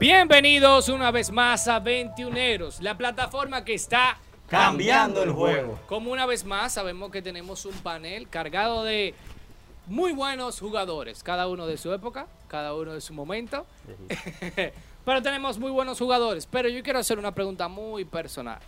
Bienvenidos 0.00 0.88
una 0.88 1.10
vez 1.10 1.30
más 1.30 1.68
a 1.68 1.78
21eros, 1.78 2.80
la 2.80 2.96
plataforma 2.96 3.66
que 3.66 3.74
está 3.74 4.16
Cambiando 4.48 5.22
el 5.22 5.30
juego. 5.30 5.78
Como 5.86 6.10
una 6.10 6.24
vez 6.24 6.42
más 6.42 6.72
sabemos 6.72 7.10
que 7.10 7.20
tenemos 7.20 7.66
un 7.66 7.74
panel 7.74 8.26
cargado 8.26 8.82
de 8.82 9.14
muy 9.86 10.12
buenos 10.12 10.58
jugadores, 10.58 11.22
cada 11.22 11.48
uno 11.48 11.66
de 11.66 11.76
su 11.76 11.92
época, 11.92 12.28
cada 12.48 12.74
uno 12.74 12.94
de 12.94 13.02
su 13.02 13.12
momento. 13.12 13.66
pero 15.04 15.20
tenemos 15.20 15.58
muy 15.58 15.70
buenos 15.70 15.98
jugadores. 15.98 16.46
Pero 16.46 16.70
yo 16.70 16.82
quiero 16.82 16.98
hacer 16.98 17.18
una 17.18 17.34
pregunta 17.34 17.68
muy 17.68 18.06
personal. 18.06 18.60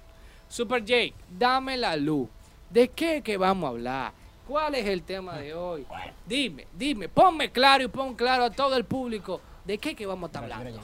Super 0.50 0.84
Jake, 0.84 1.14
dame 1.30 1.78
la 1.78 1.96
luz. 1.96 2.28
¿De 2.68 2.88
qué 2.88 3.22
que 3.22 3.38
vamos 3.38 3.68
a 3.68 3.70
hablar? 3.70 4.12
¿Cuál 4.46 4.74
es 4.74 4.84
el 4.84 5.02
tema 5.02 5.38
de 5.38 5.54
hoy? 5.54 5.86
Dime, 6.26 6.66
dime, 6.74 7.08
ponme 7.08 7.50
claro 7.50 7.84
y 7.84 7.88
pon 7.88 8.14
claro 8.14 8.44
a 8.44 8.50
todo 8.50 8.76
el 8.76 8.84
público 8.84 9.40
de 9.64 9.78
qué 9.78 9.94
que 9.94 10.04
vamos 10.04 10.24
a 10.24 10.26
estar 10.28 10.44
hablando. 10.44 10.80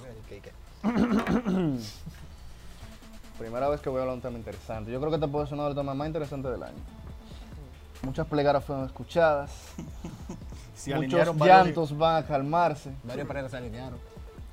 Primera 3.39 3.69
vez 3.69 3.81
que 3.81 3.89
voy 3.89 3.99
a 3.99 4.03
hablar 4.03 4.15
de 4.15 4.17
un 4.19 4.23
tema 4.23 4.39
interesante. 4.39 4.91
Yo 4.91 4.99
creo 4.99 5.11
que 5.11 5.17
este 5.17 5.29
puede 5.29 5.47
ser 5.47 5.55
uno 5.55 5.65
de 5.65 5.69
los 5.71 5.79
temas 5.79 5.95
más 5.97 6.07
interesantes 6.07 6.51
del 6.51 6.63
año. 6.63 6.79
Muchas 8.03 8.27
plegadas 8.27 8.65
fueron 8.65 8.85
escuchadas. 8.87 9.51
Se 10.75 10.91
Muchos 10.95 11.05
alinearon 11.07 11.39
varios- 11.39 11.67
llantos 11.67 11.99
van 11.99 12.23
a 12.23 12.27
calmarse. 12.27 12.93
Varios 13.03 13.27
planetas 13.27 13.51
se 13.51 13.57
alinearon. 13.57 13.99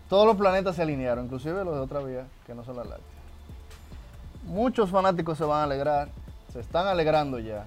Todos 0.09 0.25
los 0.25 0.35
planetas 0.35 0.75
se 0.75 0.81
alinearon, 0.81 1.25
inclusive 1.25 1.63
los 1.63 1.75
de 1.75 1.80
otra 1.81 1.99
vía, 1.99 2.25
que 2.47 2.55
no 2.55 2.63
son 2.63 2.77
la 2.77 2.83
láctea. 2.83 3.05
Muchos 4.45 4.89
fanáticos 4.89 5.38
se 5.38 5.44
van 5.44 5.61
a 5.61 5.63
alegrar, 5.66 6.09
se 6.52 6.59
están 6.61 6.88
alegrando 6.88 7.38
ya. 7.39 7.66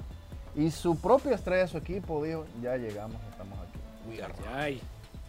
Y 0.56 0.70
su 0.72 0.96
propia 0.98 1.34
estrella 1.36 1.62
de 1.62 1.68
su 1.68 1.78
equipo 1.78 2.22
dijo, 2.24 2.46
ya 2.60 2.76
llegamos, 2.76 3.16
estamos 3.30 3.56
aquí. 3.60 3.78
Ay, 4.56 4.80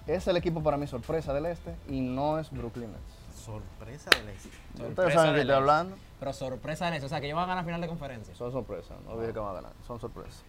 Es 0.09 0.27
el 0.27 0.37
equipo 0.37 0.63
para 0.63 0.75
mí 0.75 0.87
sorpresa 0.87 1.33
del 1.33 1.45
este 1.45 1.75
y 1.87 2.01
no 2.01 2.39
es 2.39 2.49
Brooklyn 2.49 2.91
Nets. 2.91 3.43
Sorpresa 3.45 4.09
del 4.17 4.29
éxito. 4.29 4.55
Ustedes 4.73 5.13
saben 5.13 5.33
del 5.33 5.41
estoy 5.41 5.41
este. 5.41 5.53
hablando. 5.53 5.95
Pero 6.19 6.33
sorpresa 6.33 6.87
en 6.87 6.95
eso, 6.95 7.05
o 7.05 7.09
sea, 7.09 7.19
que 7.19 7.27
ellos 7.27 7.35
van 7.35 7.45
a 7.45 7.49
ganar 7.49 7.63
final 7.63 7.79
de 7.79 7.87
conferencia. 7.87 8.33
Son 8.33 8.51
sorpresas, 8.51 8.97
no 9.05 9.19
dije 9.19 9.33
que 9.33 9.39
van 9.39 9.51
a 9.51 9.53
ganar, 9.53 9.71
son 9.85 9.99
sorpresas. 9.99 10.41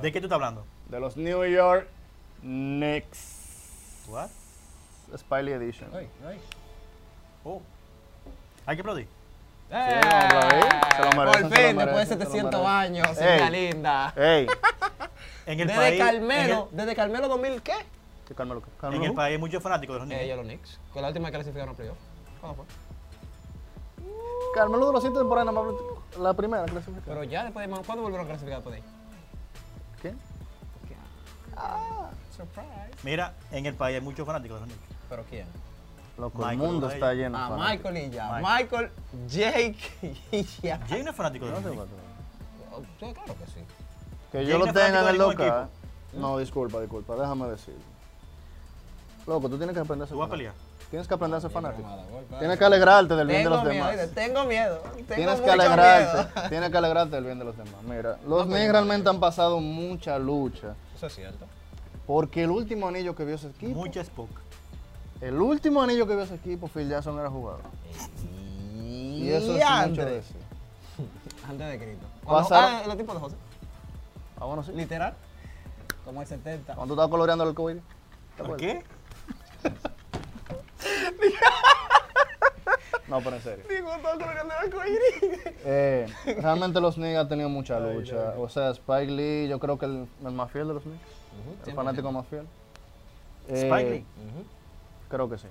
¿De 0.00 0.12
qué 0.12 0.20
tú 0.20 0.26
estás 0.26 0.36
hablando? 0.36 0.64
De 0.88 1.00
los 1.00 1.16
New 1.16 1.44
York 1.46 1.88
Knicks. 2.42 4.06
What? 4.08 4.28
Spiley 5.16 5.52
Edition. 5.54 5.90
Ay, 5.92 6.08
ay. 6.24 6.38
Oh. 7.42 7.60
Hay 8.66 8.76
que 8.76 8.82
aplaudir. 8.82 9.08
¡Eh! 9.68 9.74
a 9.74 10.26
aplaudir. 10.26 10.64
Se 10.96 11.02
lo 11.02 11.10
merecen, 11.16 11.24
Por 11.24 11.34
se 11.34 11.42
lo 11.42 11.48
fin, 11.48 11.76
después 11.76 11.76
de 11.76 11.76
merecen, 11.76 12.06
se 12.06 12.14
lo 12.14 12.30
700 12.30 12.62
merecen. 12.62 12.66
años. 12.68 13.08
Silvia 13.18 13.50
linda. 13.50 14.14
¡Ey! 14.16 14.46
En 15.46 15.58
el 15.60 15.66
Desde 15.66 15.80
país. 15.80 15.98
Carmelo, 15.98 16.68
desde 16.72 16.94
Carmelo 16.94 17.26
2000, 17.26 17.62
¿qué? 17.62 17.72
¿Qué 18.28 18.34
Carmelo? 18.34 18.60
En 18.60 18.64
el, 18.66 18.70
en 18.74 18.78
Carmelo? 18.80 19.04
el 19.06 19.14
país 19.14 19.32
hay 19.32 19.38
muchos 19.38 19.62
fanáticos 19.62 19.94
de 19.96 20.06
los. 20.06 20.10
Ellos 20.22 20.36
los 20.36 20.46
Knicks. 20.46 20.78
Con 20.92 21.00
la 21.02 21.08
última 21.08 21.28
que 21.28 21.34
clasificaron 21.34 21.74
a 21.74 21.76
playoff. 21.76 21.96
¿Cuándo 22.40 22.56
fue? 22.62 24.04
Carmelo 24.54 24.86
duró 24.86 25.00
siete 25.00 25.16
temporadas, 25.18 25.52
nada 25.52 25.66
más 25.66 25.74
la 26.18 26.34
primera 26.34 26.64
clasificación. 26.66 27.04
Pero 27.06 27.24
ya 27.24 27.44
después 27.44 27.66
de 27.68 27.74
¿cuándo 27.84 28.02
volvieron 28.02 28.26
a 28.26 28.28
clasificar 28.28 28.62
de 28.62 28.74
ahí? 28.76 28.82
¿Quién? 30.02 30.18
Ah, 31.56 32.10
surprise. 32.36 32.68
Mira, 33.02 33.34
en 33.50 33.66
el 33.66 33.74
país 33.74 33.96
hay 33.96 34.00
muchos 34.00 34.26
fanáticos 34.26 34.56
de 34.60 34.66
los 34.66 34.68
niños. 34.68 34.84
¿Pero 35.08 35.24
quién? 35.28 35.46
Loco, 36.18 36.48
el 36.48 36.56
mundo 36.58 36.90
está 36.90 37.14
lleno. 37.14 37.38
de 37.38 37.44
Ah. 37.44 37.56
Michael 37.70 37.96
y 37.96 38.10
ya. 38.10 38.40
Michael. 38.42 38.90
Jake 39.28 39.76
y 40.32 40.42
ya. 40.62 40.78
Jay 40.88 41.02
no 41.02 41.10
es 41.10 41.16
fanático 41.16 41.46
de 41.46 41.52
los 41.52 41.60
cuánto. 41.62 41.94
Oh, 42.72 42.82
Sí, 43.00 43.12
claro 43.12 43.34
que 43.38 43.46
sí. 43.46 43.60
Que 44.32 44.46
yo 44.46 44.58
lo 44.58 44.66
tenga 44.66 45.02
en 45.02 45.08
el 45.08 45.18
local. 45.18 45.68
No, 46.12 46.38
disculpa, 46.38 46.80
disculpa, 46.80 47.14
déjame 47.16 47.46
decirlo. 47.48 47.80
Loco, 49.28 49.48
tú 49.50 49.58
tienes 49.58 49.74
que 49.74 49.80
aprender 49.80 50.04
a 50.04 50.06
ser 50.08 50.14
¿Tú 50.14 50.18
vas 50.20 50.26
a 50.28 50.30
fanático. 50.30 50.52
pelear? 50.54 50.54
Tienes 50.88 51.06
que 51.06 51.14
aprender 51.14 51.36
a 51.36 51.40
ser 51.42 51.50
fanático. 51.50 51.88
Tienes 52.38 52.58
que 52.58 52.64
alegrarte 52.64 53.14
del 53.14 53.26
bien 53.26 53.44
de 53.44 53.50
los 53.50 53.62
miedo, 53.64 53.86
demás. 53.88 54.08
tengo 54.14 54.44
miedo. 54.46 54.78
Tengo 54.94 55.14
Tienes 55.14 55.40
que 55.42 55.50
alegrarte, 55.50 56.16
miedo. 56.16 56.48
tienes 56.48 56.70
que 56.70 56.78
alegrarte 56.78 57.14
del 57.16 57.24
bien 57.24 57.38
de 57.38 57.44
los 57.44 57.56
demás. 57.58 57.82
Mira, 57.86 58.18
los 58.26 58.46
Knicks 58.46 58.72
realmente 58.72 59.10
han 59.10 59.20
pasado 59.20 59.60
mucha 59.60 60.18
lucha. 60.18 60.74
Eso 60.96 61.06
es 61.08 61.14
cierto. 61.14 61.44
Porque 62.06 62.44
el 62.44 62.50
último 62.50 62.88
anillo 62.88 63.14
que 63.14 63.26
vio 63.26 63.34
ese 63.34 63.48
equipo, 63.48 63.74
Mucha 63.74 64.00
Spock. 64.00 64.30
el 65.20 65.38
último 65.42 65.82
anillo 65.82 66.06
que 66.06 66.14
vio 66.14 66.24
ese 66.24 66.36
equipo, 66.36 66.66
Phil 66.68 66.88
Jackson 66.88 67.18
era 67.18 67.28
jugador. 67.28 67.60
Y 68.74 69.28
eso 69.28 69.56
es 69.58 69.88
mucho 69.90 70.04
decir. 70.06 70.36
Antes 71.48 71.68
de 71.68 71.78
Cristo. 71.78 72.06
Ah, 72.26 72.82
los 72.86 72.96
tipos 72.96 73.14
de 73.14 73.20
José. 73.20 73.36
Ah, 74.40 74.46
bueno, 74.46 74.62
sí. 74.62 74.72
Literal. 74.72 75.12
Como 76.06 76.22
el 76.22 76.26
70. 76.26 76.74
Cuando 76.74 76.94
tú 76.94 76.98
estabas 76.98 77.10
coloreando 77.10 77.44
el 77.46 77.54
COVID. 77.54 77.76
¿Por 78.38 78.56
qué? 78.56 78.82
No, 83.08 83.20
pero 83.22 83.36
en 83.36 83.42
serio. 83.42 83.64
Digo, 83.68 83.90
todo 84.02 84.12
colgando 84.18 84.54
el 84.54 84.66
arcoíris. 84.66 85.40
Eh, 85.64 86.06
realmente 86.42 86.78
los 86.80 86.96
Knicks 86.96 87.16
han 87.16 87.28
tenido 87.28 87.48
mucha 87.48 87.80
lucha. 87.80 88.34
O 88.36 88.48
sea, 88.48 88.70
Spike 88.70 89.10
Lee, 89.10 89.48
yo 89.48 89.58
creo 89.58 89.78
que 89.78 89.86
el, 89.86 90.06
el 90.24 90.32
más 90.32 90.50
fiel 90.50 90.68
de 90.68 90.74
los 90.74 90.82
Knicks. 90.82 91.66
El 91.66 91.74
fanático 91.74 92.12
más 92.12 92.26
fiel. 92.26 92.46
Eh, 93.48 93.62
Spike 93.66 93.90
Lee. 93.90 94.04
Creo 95.08 95.28
que 95.30 95.38
sí. 95.38 95.46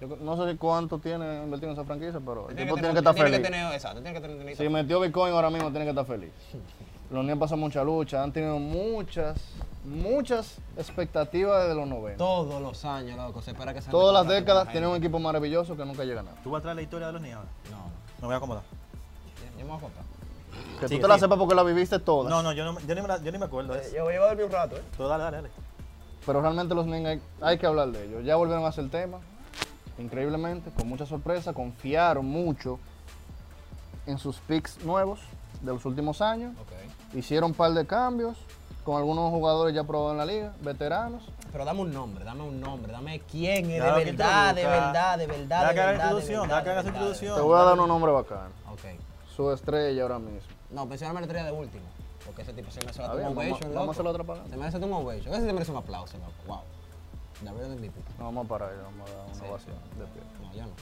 Yo 0.00 0.08
no 0.20 0.44
sé 0.44 0.56
cuánto 0.56 0.98
tiene 0.98 1.44
invertido 1.44 1.70
en 1.72 1.78
esa 1.78 1.84
franquicia, 1.84 2.20
pero 2.24 2.48
el 2.48 2.56
Tiene 2.56 2.62
tipo 2.70 2.74
que 2.76 2.80
tiene 2.80 2.94
que 2.94 2.98
estar 3.00 3.14
feliz. 3.14 3.36
que 3.36 3.42
tener, 3.44 3.72
exacto, 3.74 4.02
tiene 4.02 4.20
que 4.20 4.26
tener 4.26 4.56
Si 4.56 4.68
metió 4.68 4.98
Bitcoin 4.98 5.32
ahora 5.34 5.50
mismo, 5.50 5.70
tiene 5.70 5.84
que 5.84 5.90
estar 5.90 6.06
feliz. 6.06 6.32
Los 7.10 7.24
Knicks 7.24 7.38
pasan 7.40 7.58
mucha 7.58 7.82
lucha, 7.82 8.22
han 8.22 8.32
tenido 8.32 8.58
muchas, 8.60 9.36
muchas 9.84 10.58
expectativas 10.76 11.62
desde 11.62 11.74
los 11.74 11.88
90. 11.88 12.16
Todos 12.18 12.62
los 12.62 12.84
años, 12.84 13.16
loco, 13.16 13.42
se 13.42 13.50
espera 13.50 13.74
que 13.74 13.82
se 13.82 13.90
Todas 13.90 14.14
las 14.14 14.32
décadas 14.32 14.70
tienen 14.70 14.90
un 14.90 14.96
equipo 14.96 15.18
maravilloso 15.18 15.76
que 15.76 15.84
nunca 15.84 16.04
llega 16.04 16.20
a 16.20 16.24
nada. 16.24 16.36
¿Tú 16.44 16.50
vas 16.50 16.60
a 16.60 16.62
traer 16.62 16.76
la 16.76 16.82
historia 16.82 17.08
de 17.08 17.12
los 17.14 17.22
niños 17.22 17.38
ahora? 17.38 17.50
No, 17.70 17.76
no. 17.78 17.90
Me 18.20 18.26
voy 18.26 18.34
a 18.34 18.36
acomodar. 18.36 18.62
Yo 19.58 19.64
me 19.64 19.70
voy 19.70 19.78
a 19.78 19.80
contar. 19.80 20.04
Que 20.78 20.88
Sigue, 20.88 21.00
tú 21.00 21.02
te 21.02 21.08
la 21.08 21.14
sigue. 21.14 21.24
sepas 21.26 21.38
porque 21.38 21.54
la 21.56 21.62
viviste 21.64 21.98
todas. 21.98 22.30
No, 22.30 22.42
no, 22.44 22.52
yo, 22.52 22.64
no, 22.64 22.78
yo, 22.80 22.94
ni, 22.94 23.02
me 23.02 23.08
la- 23.08 23.20
yo 23.20 23.32
ni 23.32 23.38
me 23.38 23.46
acuerdo 23.46 23.74
de 23.74 23.80
eso. 23.80 23.96
Yo 23.96 24.04
voy 24.04 24.14
a 24.14 24.20
dormir 24.20 24.44
un 24.46 24.52
rato, 24.52 24.76
¿eh? 24.76 24.82
Tú 24.96 25.06
dale, 25.08 25.24
dale, 25.24 25.36
dale. 25.38 25.50
Pero 26.24 26.40
realmente 26.40 26.74
los 26.76 26.84
Knicks 26.86 27.06
hay, 27.08 27.20
hay 27.40 27.58
que 27.58 27.66
hablar 27.66 27.88
de 27.88 28.04
ellos. 28.06 28.24
Ya 28.24 28.36
volvieron 28.36 28.64
a 28.64 28.68
hacer 28.68 28.84
el 28.84 28.90
tema, 28.90 29.18
increíblemente, 29.98 30.70
con 30.70 30.88
mucha 30.88 31.06
sorpresa. 31.06 31.52
Confiaron 31.52 32.24
mucho 32.24 32.78
en 34.06 34.16
sus 34.18 34.36
picks 34.38 34.84
nuevos 34.84 35.20
de 35.60 35.72
los 35.72 35.84
últimos 35.84 36.20
años. 36.20 36.52
Ok. 36.60 36.72
Hicieron 37.12 37.50
un 37.50 37.56
par 37.56 37.72
de 37.72 37.86
cambios 37.86 38.36
con 38.84 38.96
algunos 38.96 39.30
jugadores 39.30 39.74
ya 39.74 39.84
probados 39.84 40.12
en 40.12 40.18
la 40.18 40.26
liga, 40.26 40.52
veteranos. 40.60 41.22
Pero 41.52 41.64
dame 41.64 41.80
un 41.80 41.92
nombre, 41.92 42.24
dame 42.24 42.42
un 42.42 42.60
nombre, 42.60 42.92
dame 42.92 43.20
quién 43.20 43.70
es 43.70 43.82
de 43.82 43.90
verdad, 43.90 43.96
de 43.96 44.04
verdad, 44.04 44.54
de 44.54 44.64
verdad, 44.64 44.92
Da 44.92 45.16
de 45.18 45.26
verdad, 45.26 45.60
da 45.68 45.74
que 45.74 45.80
haga 46.70 46.82
su 46.82 46.88
introducción. 46.88 47.34
Te 47.34 47.40
voy 47.42 47.58
a 47.58 47.62
dar 47.64 47.80
un 47.80 47.88
nombre 47.88 48.12
bacano. 48.12 48.50
Ok. 48.70 48.80
Su 49.34 49.50
estrella 49.50 50.02
ahora 50.02 50.18
mismo. 50.18 50.40
No, 50.70 50.86
mencioname 50.86 51.20
la 51.20 51.26
estrella 51.26 51.46
de 51.46 51.52
último. 51.52 51.84
Porque 52.24 52.42
ese 52.42 52.52
tipo 52.52 52.70
se 52.70 52.80
merece 52.80 53.02
un 53.02 53.24
ovation, 53.24 53.74
vamos 53.74 53.88
a 53.88 53.90
hacer 53.90 54.04
la 54.04 54.10
otra 54.10 54.24
parada. 54.24 54.48
Se 54.48 54.56
merece 54.56 54.76
un 54.78 54.92
ovation. 54.92 55.34
Ese 55.34 55.46
se 55.46 55.52
merece 55.52 55.72
un 55.72 55.78
aplauso, 55.78 56.16
loco. 56.18 56.32
Wow. 56.46 56.60
MVP. 57.42 57.98
No, 58.18 58.26
vamos 58.26 58.44
a 58.44 58.48
parar, 58.48 58.70
vamos 58.84 59.10
a 59.10 59.12
dar 59.12 59.24
una 59.34 59.50
ovación 59.50 59.76
de 59.98 60.04
pie. 60.06 60.22
No, 60.42 60.54
ya 60.54 60.66
no. 60.66 60.72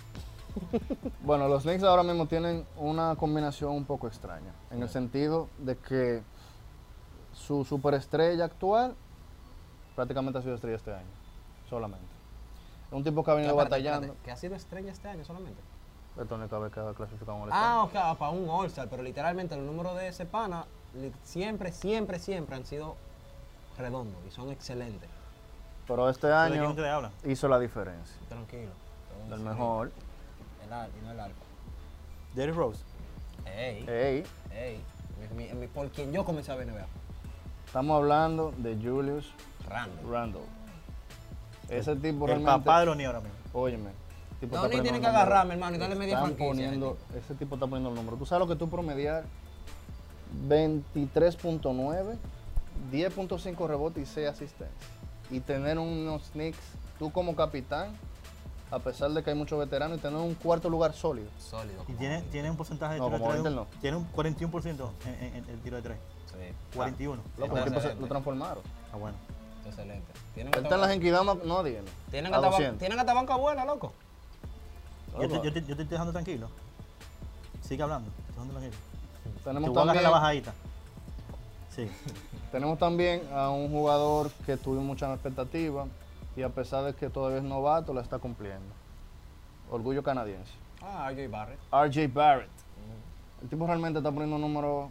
Bueno, 1.23 1.49
los 1.49 1.63
Knicks 1.63 1.83
ahora 1.83 2.03
mismo 2.03 2.27
tienen 2.27 2.67
una 2.77 3.17
combinación 3.17 3.73
un 3.73 3.85
poco 3.85 4.07
extraña, 4.07 4.53
en 4.71 4.83
el 4.83 4.89
sentido 4.89 5.49
de 5.59 5.77
que 5.77 6.23
su 7.33 7.65
superestrella 7.65 8.45
actual 8.45 8.95
prácticamente 9.95 10.39
ha 10.39 10.43
sido 10.43 10.55
estrella 10.55 10.77
este 10.77 10.93
año, 10.95 11.11
solamente. 11.69 12.07
Es 12.87 12.93
un 12.93 13.05
tipo 13.05 13.23
que 13.23 13.31
ha 13.31 13.35
venido 13.35 13.53
Espérate, 13.53 13.71
batallando. 13.71 14.07
espérate, 14.07 14.25
Que 14.25 14.31
ha 14.31 14.37
sido 14.37 14.55
estrella 14.55 14.93
este 14.93 15.09
año 15.09 15.25
solamente. 15.25 15.61
Esto 16.21 16.37
no 16.37 16.49
cabe 16.49 16.71
que 16.71 16.81
ha 16.81 16.93
clasificado 16.95 17.37
un 17.37 17.49
Ah, 17.53 17.85
ok, 17.85 17.93
ah, 17.95 18.17
para 18.19 18.31
un 18.33 18.49
All-Star, 18.49 18.89
pero 18.89 19.03
literalmente 19.03 19.55
los 19.57 19.65
números 19.65 19.97
de 19.97 20.09
ese 20.09 20.25
pana 20.25 20.65
siempre, 21.23 21.73
siempre, 21.73 22.19
siempre 22.19 22.57
han 22.57 22.67
sido 22.67 22.97
redondos 23.77 24.21
y 24.27 24.31
son 24.31 24.51
excelentes. 24.51 25.09
Pero 25.87 26.09
este 26.09 26.27
¿De 26.27 26.51
quién 26.51 26.63
año 26.63 27.11
hizo 27.25 27.49
la 27.49 27.59
diferencia. 27.59 28.17
Tranquilo. 28.29 28.73
Del 29.31 29.41
mejor. 29.41 29.93
El 30.69 31.01
y 31.01 31.05
no 31.05 31.13
el 31.13 31.21
alfa. 31.21 31.41
Derrick 32.35 32.57
Rose. 32.57 32.81
Ey, 33.47 33.85
Ey, 33.89 34.25
ey. 34.55 34.81
mi- 35.35 35.45
mi- 35.49 35.55
mi- 35.55 35.67
por 35.67 35.89
quien 35.91 36.13
yo 36.13 36.25
comencé 36.25 36.53
a 36.53 36.57
ver 36.57 36.69
NBA. 36.69 36.87
estamos 37.67 37.97
hablando 37.97 38.53
de 38.59 38.77
Julius 38.77 39.33
Randall. 39.69 40.11
Randle. 40.11 40.41
Ese 41.69 41.95
tipo 41.97 42.25
El 42.25 42.31
realmente. 42.33 42.45
papá 42.51 42.81
de 42.81 42.87
los 42.87 42.97
niños 42.97 43.15
ahora 43.15 43.21
mismo. 43.27 43.39
Óyeme. 43.53 43.91
tipo 44.41 44.55
No, 44.55 44.63
ni 44.63 44.69
poniendo 44.69 44.83
tiene 44.85 44.99
el 44.99 45.03
que 45.03 45.09
agarrarme, 45.09 45.55
hermano, 45.55 45.77
y 45.77 45.79
darle 45.81 45.97
media 45.97 46.19
franquicia, 46.21 46.47
poniendo, 46.47 46.97
ese 47.11 47.19
ese 47.19 47.35
tipo 47.35 47.57
está 47.57 47.67
poniendo 47.67 47.89
el 47.91 47.97
número. 47.97 48.17
Tú 48.17 48.25
sabes 48.25 48.47
lo 48.47 48.53
que 48.55 48.57
tú 48.59 48.69
promediar 48.71 49.25
23.9, 50.49 52.17
10.5 52.93 53.67
rebotes 53.67 54.03
y 54.03 54.07
6 54.15 54.29
asistencias. 54.29 54.91
Y 55.31 55.41
tener 55.41 55.79
unos 55.79 56.31
Knicks, 56.31 56.59
tú 56.99 57.11
como 57.11 57.35
capitán, 57.35 57.97
a 58.71 58.79
pesar 58.79 59.11
de 59.11 59.23
que 59.23 59.31
hay 59.31 59.37
muchos 59.37 59.59
veteranos, 59.59 59.99
y 59.99 60.01
tener 60.01 60.19
un 60.19 60.35
cuarto 60.35 60.69
lugar 60.69 60.93
sólido. 60.95 61.31
Sólido. 61.39 61.83
Y 61.89 61.93
tiene, 61.95 62.23
tiene 62.23 62.51
un 62.51 62.57
porcentaje 62.57 62.95
de 62.95 63.01
No, 63.01 63.07
tiro 63.07 63.19
como 63.19 63.33
de 63.33 63.39
tres. 63.41 63.51
Un- 63.51 63.57
no. 63.57 63.67
Tiene 63.81 63.97
un 63.97 64.13
41% 64.13 64.91
en, 65.07 65.15
en- 65.15 65.35
en 65.37 65.49
el 65.49 65.61
tiro 65.61 65.77
de 65.77 65.83
3. 65.83 65.99
Sí. 66.27 66.77
41. 66.77 67.23
Loco, 67.39 67.45
Está 67.47 67.59
el 67.59 67.65
tipo 67.65 67.71
se- 67.73 67.77
excelente. 67.77 68.01
lo 68.03 68.09
transformaron. 68.09 68.63
Ah, 68.93 68.97
bueno. 68.97 69.17
Excelente. 69.67 70.13
Tienen 70.35 70.53
Él 70.55 70.63
está 70.65 70.75
en 70.75 70.81
la 70.81 70.87
hasta, 70.87 70.93
Genkidama, 70.95 71.35
no 71.45 71.63
tiene. 71.63 71.83
tienen 72.11 72.33
a 72.33 72.37
hasta, 72.37 72.49
ban- 72.49 72.53
200. 72.53 72.79
tienen 72.79 72.99
hasta 72.99 73.15
banca 73.15 73.37
buena, 73.37 73.65
loco. 73.65 73.93
Yo 75.21 75.29
te, 75.29 75.35
yo, 75.35 75.53
te, 75.53 75.61
yo 75.63 75.67
te 75.77 75.83
estoy 75.83 75.87
dejando 75.87 76.13
tranquilo. 76.13 76.49
Sigue 77.63 77.83
hablando. 77.83 78.11
Te 78.11 78.21
estoy 78.21 78.35
dejando 78.35 78.55
tranquilo. 78.61 78.83
Tenemos 79.45 79.71
Te 79.71 79.75
también, 79.75 80.03
la 80.03 80.11
bajadita. 80.11 80.53
Sí. 81.75 81.89
tenemos 82.53 82.79
también 82.79 83.23
a 83.33 83.51
un 83.51 83.71
jugador 83.71 84.31
que 84.47 84.57
tuvo 84.57 84.81
muchas 84.81 85.13
expectativas 85.15 85.87
y 86.39 86.43
a 86.45 86.49
pesar 86.51 86.85
de 86.85 86.95
que 86.95 87.11
todavía 87.11 87.39
es 87.39 87.45
novato, 87.45 87.93
la 87.93 88.01
está 88.01 88.21
cumpliendo. 88.21 88.73
Orgullo 89.71 90.05
canadiense. 90.05 90.53
Ah, 90.81 91.11
RJ 91.11 91.29
Barrett. 91.29 91.59
RJ 91.73 92.13
Barrett. 92.15 92.49
El 93.43 93.49
tipo 93.49 93.67
realmente 93.67 93.99
está 93.99 94.13
poniendo 94.13 94.37
un 94.37 94.43
número 94.43 94.91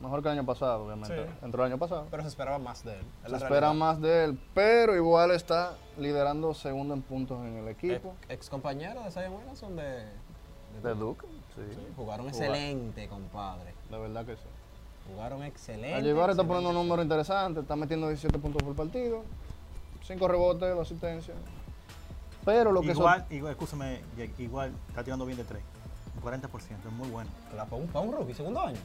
mejor 0.00 0.22
que 0.22 0.28
el 0.28 0.38
año 0.38 0.44
pasado, 0.44 0.84
obviamente. 0.84 1.24
Sí. 1.24 1.30
Entró 1.42 1.64
el 1.64 1.72
año 1.72 1.78
pasado. 1.78 2.08
Pero 2.10 2.22
se 2.24 2.28
esperaba 2.28 2.58
más 2.58 2.84
de 2.84 2.98
él. 2.98 3.04
Se 3.26 3.36
espera 3.36 3.72
más 3.72 4.02
de 4.02 4.24
él, 4.24 4.38
pero 4.52 4.94
igual 4.94 5.30
está 5.30 5.76
liderando 5.96 6.52
segundo 6.52 6.92
en 6.92 7.00
puntos 7.00 7.40
en 7.46 7.56
el 7.56 7.68
equipo. 7.68 8.14
Ex 8.28 8.50
compañero 8.50 9.02
de 9.04 9.10
Zion 9.10 9.32
Williamson 9.32 9.76
de, 9.76 9.82
de, 9.82 10.88
De 10.88 10.94
Duke, 10.94 11.26
sí. 11.54 11.62
Sí, 11.70 11.86
jugaron 11.96 12.28
Jugar. 12.28 12.42
excelente, 12.44 13.08
compadre. 13.08 13.72
De 13.90 13.98
verdad 13.98 14.26
que 14.26 14.36
sí. 14.36 14.42
Jugaron 15.10 15.42
excelente. 15.42 16.00
RJ 16.00 16.14
Barrett 16.14 16.38
está 16.38 16.44
poniendo 16.46 16.70
un 16.70 16.76
número 16.76 17.02
interesante, 17.02 17.60
está 17.60 17.76
metiendo 17.76 18.08
17 18.08 18.38
puntos 18.38 18.62
por 18.62 18.74
partido, 18.74 19.24
5 20.04 20.28
rebotes, 20.28 20.68
2 20.74 20.80
asistencias. 20.80 21.36
Pero 22.44 22.72
lo 22.72 22.80
que 22.80 22.88
Igual, 22.90 23.24
igual, 23.30 23.52
escúchame, 23.52 24.00
Jake, 24.16 24.34
igual 24.42 24.72
está 24.88 25.04
tirando 25.04 25.24
bien 25.24 25.38
de 25.38 25.44
3. 25.44 25.62
Un 26.16 26.22
40%, 26.22 26.40
es 26.86 26.92
muy 26.92 27.08
bueno. 27.08 27.30
Para 27.50 27.64
un, 27.80 27.86
para 27.86 28.04
un 28.04 28.12
rookie, 28.12 28.34
segundo 28.34 28.60
año. 28.60 28.78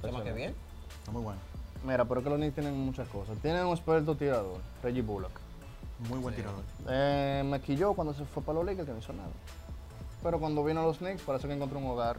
Se 0.00 0.12
más 0.12 0.22
que 0.22 0.32
bien. 0.32 0.54
Está 1.00 1.10
muy 1.10 1.22
bueno. 1.22 1.40
Mira, 1.84 2.04
pero 2.04 2.20
es 2.20 2.24
que 2.24 2.30
los 2.30 2.38
Knicks 2.38 2.54
tienen 2.54 2.78
muchas 2.78 3.08
cosas. 3.08 3.36
Tienen 3.38 3.66
un 3.66 3.72
experto 3.72 4.14
tirador, 4.16 4.58
Reggie 4.82 5.02
Bullock. 5.02 5.32
Muy 6.08 6.18
buen 6.18 6.34
Sí. 6.34 6.42
tirador. 6.42 6.62
Eh, 6.88 7.42
me 7.44 7.60
quilló 7.60 7.94
cuando 7.94 8.14
se 8.14 8.24
fue 8.24 8.42
para 8.42 8.58
los 8.58 8.66
Lakers 8.66 8.86
que 8.86 8.92
no 8.92 8.98
hizo 8.98 9.12
nada. 9.12 9.28
Pero 10.22 10.38
cuando 10.38 10.62
vino 10.64 10.80
a 10.80 10.84
los 10.84 10.98
Knicks 10.98 11.22
parece 11.22 11.48
que 11.48 11.54
encontró 11.54 11.78
un 11.78 11.86
hogar. 11.88 12.18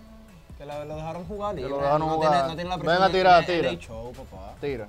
Que 0.58 0.66
la- 0.66 0.84
lo 0.86 0.96
dejaron 0.96 1.24
jugar 1.26 1.56
Que 1.56 1.62
libre. 1.62 1.76
lo 1.76 1.82
dejaron 1.82 2.08
no 2.08 2.16
jugar. 2.16 2.32
Tiene, 2.32 2.48
no 2.48 2.56
tiene 2.56 2.70
la 2.70 2.76
Ven 2.78 2.86
presión 2.86 3.04
a 3.04 3.08
de- 3.08 3.14
tirar, 3.14 3.46
de- 3.46 3.60
tira. 3.70 3.72
show, 3.82 4.12
papá. 4.14 4.54
Tira. 4.60 4.88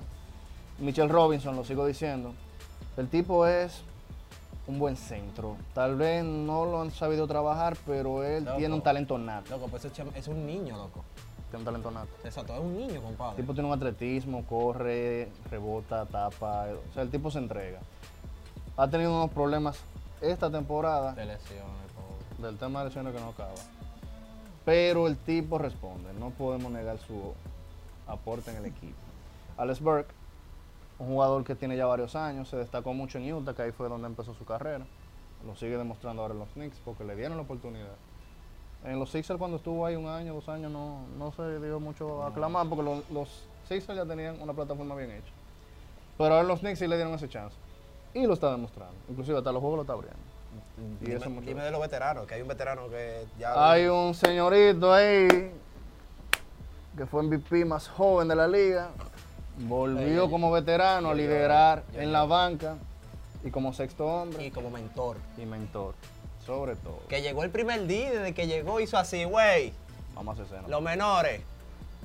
Michelle 0.79 1.07
Robinson, 1.11 1.55
lo 1.55 1.63
sigo 1.63 1.85
diciendo. 1.85 2.33
El 2.99 3.07
tipo 3.07 3.47
es 3.47 3.81
un 4.67 4.77
buen 4.77 4.97
centro. 4.97 5.55
Tal 5.73 5.95
vez 5.95 6.23
no 6.23 6.65
lo 6.65 6.81
han 6.81 6.91
sabido 6.91 7.27
trabajar, 7.27 7.77
pero 7.87 8.23
él 8.25 8.43
Loco. 8.43 8.57
tiene 8.57 8.75
un 8.75 8.81
talento 8.81 9.17
nato. 9.17 9.49
Loco, 9.51 9.67
pues 9.69 9.85
es 9.85 10.27
un 10.27 10.45
niño, 10.45 10.75
loco. 10.77 11.03
Tiene 11.49 11.59
un 11.59 11.65
talento 11.65 11.91
nato. 11.91 12.09
Exacto, 12.25 12.53
es 12.53 12.59
un 12.59 12.77
niño, 12.77 12.95
El 12.95 13.01
compadre. 13.01 13.37
tipo 13.37 13.53
tiene 13.53 13.69
un 13.69 13.73
atletismo, 13.75 14.43
corre, 14.45 15.29
rebota, 15.49 16.05
tapa. 16.05 16.65
O 16.89 16.93
sea, 16.93 17.03
el 17.03 17.09
tipo 17.09 17.31
se 17.31 17.39
entrega. 17.39 17.79
Ha 18.75 18.87
tenido 18.89 19.11
unos 19.15 19.31
problemas 19.31 19.79
esta 20.21 20.51
temporada 20.51 21.13
De 21.13 21.25
lesiones, 21.25 21.63
pobre. 21.95 22.47
del 22.49 22.57
tema 22.57 22.79
de 22.79 22.85
lesiones 22.87 23.13
que 23.15 23.19
no 23.21 23.29
acaba. 23.29 23.55
Pero 24.65 25.07
el 25.07 25.15
tipo 25.15 25.57
responde. 25.57 26.11
No 26.19 26.31
podemos 26.31 26.69
negar 26.71 26.97
su 26.99 27.33
aporte 28.07 28.51
en 28.51 28.57
el 28.57 28.65
equipo. 28.65 28.97
Alex 29.57 29.79
Burke, 29.79 30.11
un 30.99 31.07
jugador 31.07 31.43
que 31.43 31.55
tiene 31.55 31.77
ya 31.77 31.85
varios 31.85 32.15
años, 32.15 32.49
se 32.49 32.57
destacó 32.57 32.93
mucho 32.93 33.17
en 33.17 33.33
Utah, 33.33 33.53
que 33.53 33.61
ahí 33.63 33.71
fue 33.71 33.87
donde 33.87 34.07
empezó 34.07 34.33
su 34.33 34.45
carrera. 34.45 34.85
Lo 35.45 35.55
sigue 35.55 35.77
demostrando 35.77 36.21
ahora 36.21 36.33
en 36.33 36.39
los 36.41 36.49
Knicks 36.49 36.77
porque 36.83 37.05
le 37.05 37.15
dieron 37.15 37.37
la 37.37 37.43
oportunidad. 37.43 37.95
En 38.83 38.99
los 38.99 39.09
Sixers 39.09 39.39
cuando 39.39 39.57
estuvo 39.57 39.85
ahí 39.85 39.95
un 39.95 40.07
año, 40.07 40.33
dos 40.33 40.49
años, 40.49 40.71
no, 40.71 41.01
no 41.17 41.31
se 41.31 41.59
dio 41.59 41.79
mucho 41.79 42.23
a 42.23 42.27
aclamar 42.27 42.67
porque 42.67 42.83
los, 42.83 43.09
los 43.09 43.43
Sixers 43.67 43.97
ya 43.97 44.05
tenían 44.05 44.41
una 44.41 44.53
plataforma 44.53 44.95
bien 44.95 45.11
hecha. 45.11 45.31
Pero 46.17 46.31
ahora 46.31 46.41
en 46.41 46.47
los 46.49 46.59
Knicks 46.59 46.79
sí 46.79 46.87
le 46.87 46.97
dieron 46.97 47.13
ese 47.13 47.29
chance. 47.29 47.55
Y 48.13 48.25
lo 48.25 48.33
está 48.33 48.51
demostrando. 48.51 48.95
Inclusive 49.09 49.37
hasta 49.37 49.51
los 49.51 49.61
juegos 49.61 49.77
lo 49.77 49.81
está 49.83 49.93
abriendo. 49.93 50.19
Y 51.01 51.05
Dime, 51.05 51.15
eso 51.15 51.29
de 51.63 51.71
los 51.71 51.81
veteranos, 51.81 52.25
que 52.25 52.35
hay 52.35 52.41
un 52.41 52.47
veterano 52.47 52.89
que 52.89 53.25
ya. 53.37 53.71
Hay 53.71 53.87
un 53.87 54.13
señorito 54.13 54.91
ahí 54.91 55.51
que 56.97 57.05
fue 57.05 57.23
MVP 57.23 57.63
más 57.65 57.87
joven 57.87 58.27
de 58.27 58.35
la 58.35 58.47
liga. 58.47 58.89
Volvió 59.67 60.29
como 60.29 60.51
veterano 60.51 61.09
a 61.09 61.13
liderar 61.13 61.83
yo 61.93 61.99
en 62.01 62.13
la 62.13 62.23
banca 62.25 62.77
y 63.43 63.51
como 63.51 63.73
sexto 63.73 64.05
Y 64.05 64.07
hombre 64.07 64.51
como 64.51 64.69
mentor. 64.69 65.17
y 65.37 65.45
mentor, 65.45 65.95
sobre 66.45 66.75
todo. 66.75 67.01
Que 67.09 67.21
llegó 67.21 67.43
el 67.43 67.49
primer 67.49 67.85
día, 67.85 68.07
y 68.07 68.17
desde 68.17 68.33
que 68.33 68.47
llegó 68.47 68.79
hizo 68.79 68.97
así, 68.97 69.25
güey. 69.25 69.73
Vamos 70.15 70.39
a 70.39 70.41
hacer 70.43 70.53
escena. 70.53 70.69
Los 70.69 70.81
menores, 70.81 71.41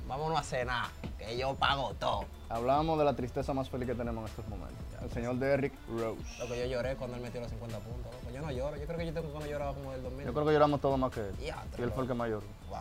vámonos 0.08 0.38
a 0.38 0.42
cenar, 0.42 0.86
que 1.18 1.36
yo 1.36 1.54
pago 1.54 1.94
todo. 1.94 2.24
Hablamos 2.48 2.98
de 2.98 3.04
la 3.04 3.14
tristeza 3.14 3.54
más 3.54 3.70
feliz 3.70 3.88
que 3.88 3.94
tenemos 3.94 4.24
en 4.24 4.30
estos 4.30 4.48
momentos. 4.48 4.78
El 5.02 5.10
señor 5.10 5.36
Derrick 5.36 5.72
Rose. 5.88 6.20
Lo 6.38 6.46
que 6.46 6.58
yo 6.58 6.66
lloré 6.66 6.96
cuando 6.96 7.16
él 7.16 7.22
metió 7.22 7.40
los 7.40 7.50
50 7.50 7.78
puntos. 7.78 8.12
loco. 8.12 8.34
Yo 8.34 8.40
no 8.40 8.50
lloro, 8.50 8.76
yo 8.76 8.84
creo 8.84 8.98
que 8.98 9.06
yo 9.06 9.12
tengo 9.12 9.28
cuando 9.28 9.48
lloraba 9.48 9.74
como 9.74 9.92
el 9.92 10.02
2000. 10.02 10.26
Yo 10.26 10.32
creo 10.32 10.46
que 10.46 10.52
lloramos 10.52 10.80
todos 10.80 10.98
más 10.98 11.12
que 11.12 11.20
él. 11.20 11.34
Y 11.40 11.82
él 11.82 11.90
fue 11.90 12.02
el 12.02 12.08
que 12.08 12.14
mayor. 12.14 12.42
Wow. 12.68 12.78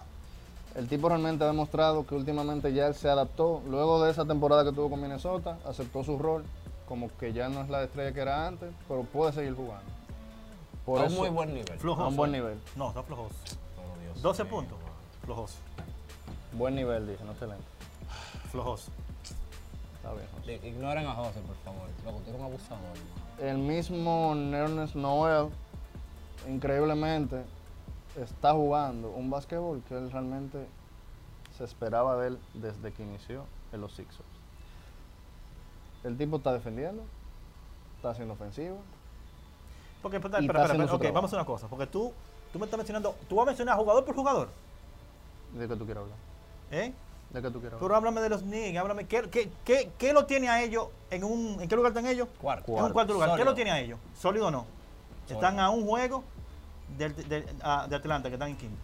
El 0.76 0.88
tipo 0.88 1.08
realmente 1.08 1.44
ha 1.44 1.48
demostrado 1.48 2.06
que 2.06 2.16
últimamente 2.16 2.74
ya 2.74 2.88
él 2.88 2.96
se 2.96 3.08
adaptó. 3.08 3.62
Luego 3.70 4.04
de 4.04 4.12
esa 4.12 4.26
temporada 4.26 4.64
que 4.64 4.72
tuvo 4.72 4.90
con 4.90 5.02
Minnesota, 5.02 5.60
aceptó 5.66 6.04
su 6.04 6.18
rol, 6.18 6.44
como 6.88 7.10
que 7.20 7.32
ya 7.32 7.48
no 7.50 7.62
es 7.62 7.70
la 7.70 7.84
estrella 7.84 8.12
que 8.12 8.22
era 8.22 8.48
antes, 8.48 8.74
pero 8.88 9.04
puede 9.04 9.34
seguir 9.34 9.54
jugando. 9.56 9.86
Por 10.86 11.00
a 11.00 11.04
un 11.04 11.12
eso, 11.12 11.22
muy 11.22 11.30
buen 11.30 11.54
nivel. 11.54 11.80
Flojoso. 11.80 12.06
a 12.06 12.08
un 12.08 12.16
buen 12.16 12.32
nivel. 12.32 12.60
No, 12.76 12.90
está 12.90 13.04
flojoso. 13.04 13.36
Oh, 13.78 14.00
Dios 14.02 14.22
12 14.22 14.44
mío, 14.44 14.52
puntos. 14.52 14.78
Flojoso. 15.24 15.58
Buen 16.54 16.76
nivel, 16.76 17.08
dije, 17.08 17.24
no 17.24 17.32
excelente. 17.32 17.64
Flojoso. 18.52 18.92
Está 19.96 20.12
bien. 20.14 20.28
José. 20.38 20.68
Ignoren 20.68 21.06
a 21.06 21.14
José, 21.14 21.40
por 21.42 21.56
favor. 21.64 21.88
Loco, 22.04 22.18
tú 22.26 22.30
eres 22.30 22.40
un 22.40 22.46
abusador. 22.46 22.80
El 23.40 23.58
mismo 23.60 24.34
Ernest 24.36 24.96
Noel, 24.96 25.50
increíblemente, 26.50 27.44
está 28.16 28.54
jugando 28.54 29.10
un 29.12 29.30
básquetbol 29.30 29.82
que 29.88 29.98
él 29.98 30.12
realmente 30.12 30.68
se 31.58 31.64
esperaba 31.64 32.18
de 32.18 32.28
él 32.30 32.40
desde 32.54 32.92
que 32.92 33.04
inició 33.04 33.46
en 33.72 33.82
los 33.82 33.94
Sixers. 33.94 34.24
El 36.04 36.18
tipo 36.18 36.38
está 36.38 36.52
defendiendo, 36.54 37.04
está 37.98 38.10
haciendo 38.12 38.34
ofensiva. 38.34 38.76
Porque, 40.02 40.18
espera, 40.18 40.40
Y 40.42 40.46
espera, 40.46 40.64
está 40.64 40.74
espera, 40.74 40.84
haciendo 40.84 40.88
su 40.90 40.96
ok, 40.96 41.02
trabajo. 41.02 41.16
vamos 41.16 41.34
a 41.34 41.36
una 41.38 41.46
cosa. 41.46 41.68
Porque 41.68 41.88
tú, 41.88 42.12
tú 42.52 42.60
me 42.60 42.66
estás 42.66 42.78
mencionando, 42.78 43.16
tú 43.30 43.36
vas 43.36 43.44
a 43.44 43.48
mencionar 43.48 43.78
jugador 43.78 44.04
por 44.04 44.16
jugador. 44.16 44.50
¿De 45.54 45.68
qué 45.68 45.76
tú 45.76 45.86
quieres 45.86 46.02
hablar? 46.04 46.18
¿Eh? 46.72 46.94
¿De 47.30 47.42
qué 47.42 47.50
tú 47.50 47.60
quieres 47.62 47.78
Pero 47.80 47.86
hablar? 47.86 47.98
háblame 47.98 48.22
de 48.22 48.30
los 48.30 48.42
Knicks, 48.42 48.78
háblame, 48.78 49.06
¿qué, 49.08 49.22
qué, 49.30 49.50
qué, 49.64 49.92
qué 49.98 50.14
lo 50.14 50.26
tiene 50.26 50.50
a 50.50 50.62
ellos 50.62 50.88
en 51.10 51.24
un, 51.24 51.58
en 51.62 51.68
qué 51.70 51.76
lugar 51.76 51.92
están 51.92 52.06
ellos? 52.08 52.28
Cuarto. 52.42 52.78
En 52.78 52.84
un 52.84 52.92
cuarto 52.92 53.14
lugar. 53.14 53.30
¿Qué 53.30 53.34
Sólido. 53.34 53.52
lo 53.52 53.56
tiene 53.56 53.72
a 53.72 53.80
ellos? 53.80 54.00
¿Sólido 54.20 54.48
o 54.48 54.52
no? 54.52 54.66
Están 55.30 55.60
a 55.60 55.70
un 55.70 55.86
juego 55.88 56.24
del- 56.98 57.30
del- 57.30 57.46
ah, 57.62 57.86
de 57.90 57.96
Atlanta, 57.96 58.30
que 58.30 58.36
están 58.36 58.50
en 58.50 58.58
quinto. 58.58 58.78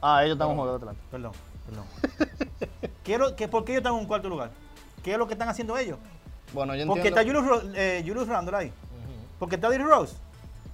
Ah, 0.00 0.22
ellos 0.24 0.34
están 0.34 0.50
en 0.50 0.56
juego 0.56 0.70
de 0.70 0.76
Atlanta. 0.76 1.00
Perdón, 1.10 1.32
perdón. 1.66 1.84
¿Qué 3.04 3.14
es 3.14 3.18
lo- 3.20 3.36
qué- 3.36 3.48
¿Por 3.48 3.64
qué 3.64 3.72
ellos 3.72 3.80
están 3.80 3.94
en 3.94 4.00
un 4.00 4.06
cuarto 4.06 4.28
lugar? 4.28 4.50
¿Qué 5.02 5.12
es 5.12 5.18
lo 5.18 5.26
que 5.26 5.34
están 5.34 5.48
haciendo 5.48 5.76
ellos? 5.78 5.98
Bueno, 6.52 6.74
yo 6.74 6.86
Porque 6.86 7.08
entiendo... 7.08 7.40
está 7.40 7.50
Julius, 7.50 7.74
eh, 7.76 8.02
Julius 8.06 8.28
Randle 8.28 8.56
ahí. 8.56 8.66
Ujú. 8.68 8.74
Porque 9.38 9.54
está 9.56 9.68
Derrick 9.70 9.86
Rose. 9.88 10.16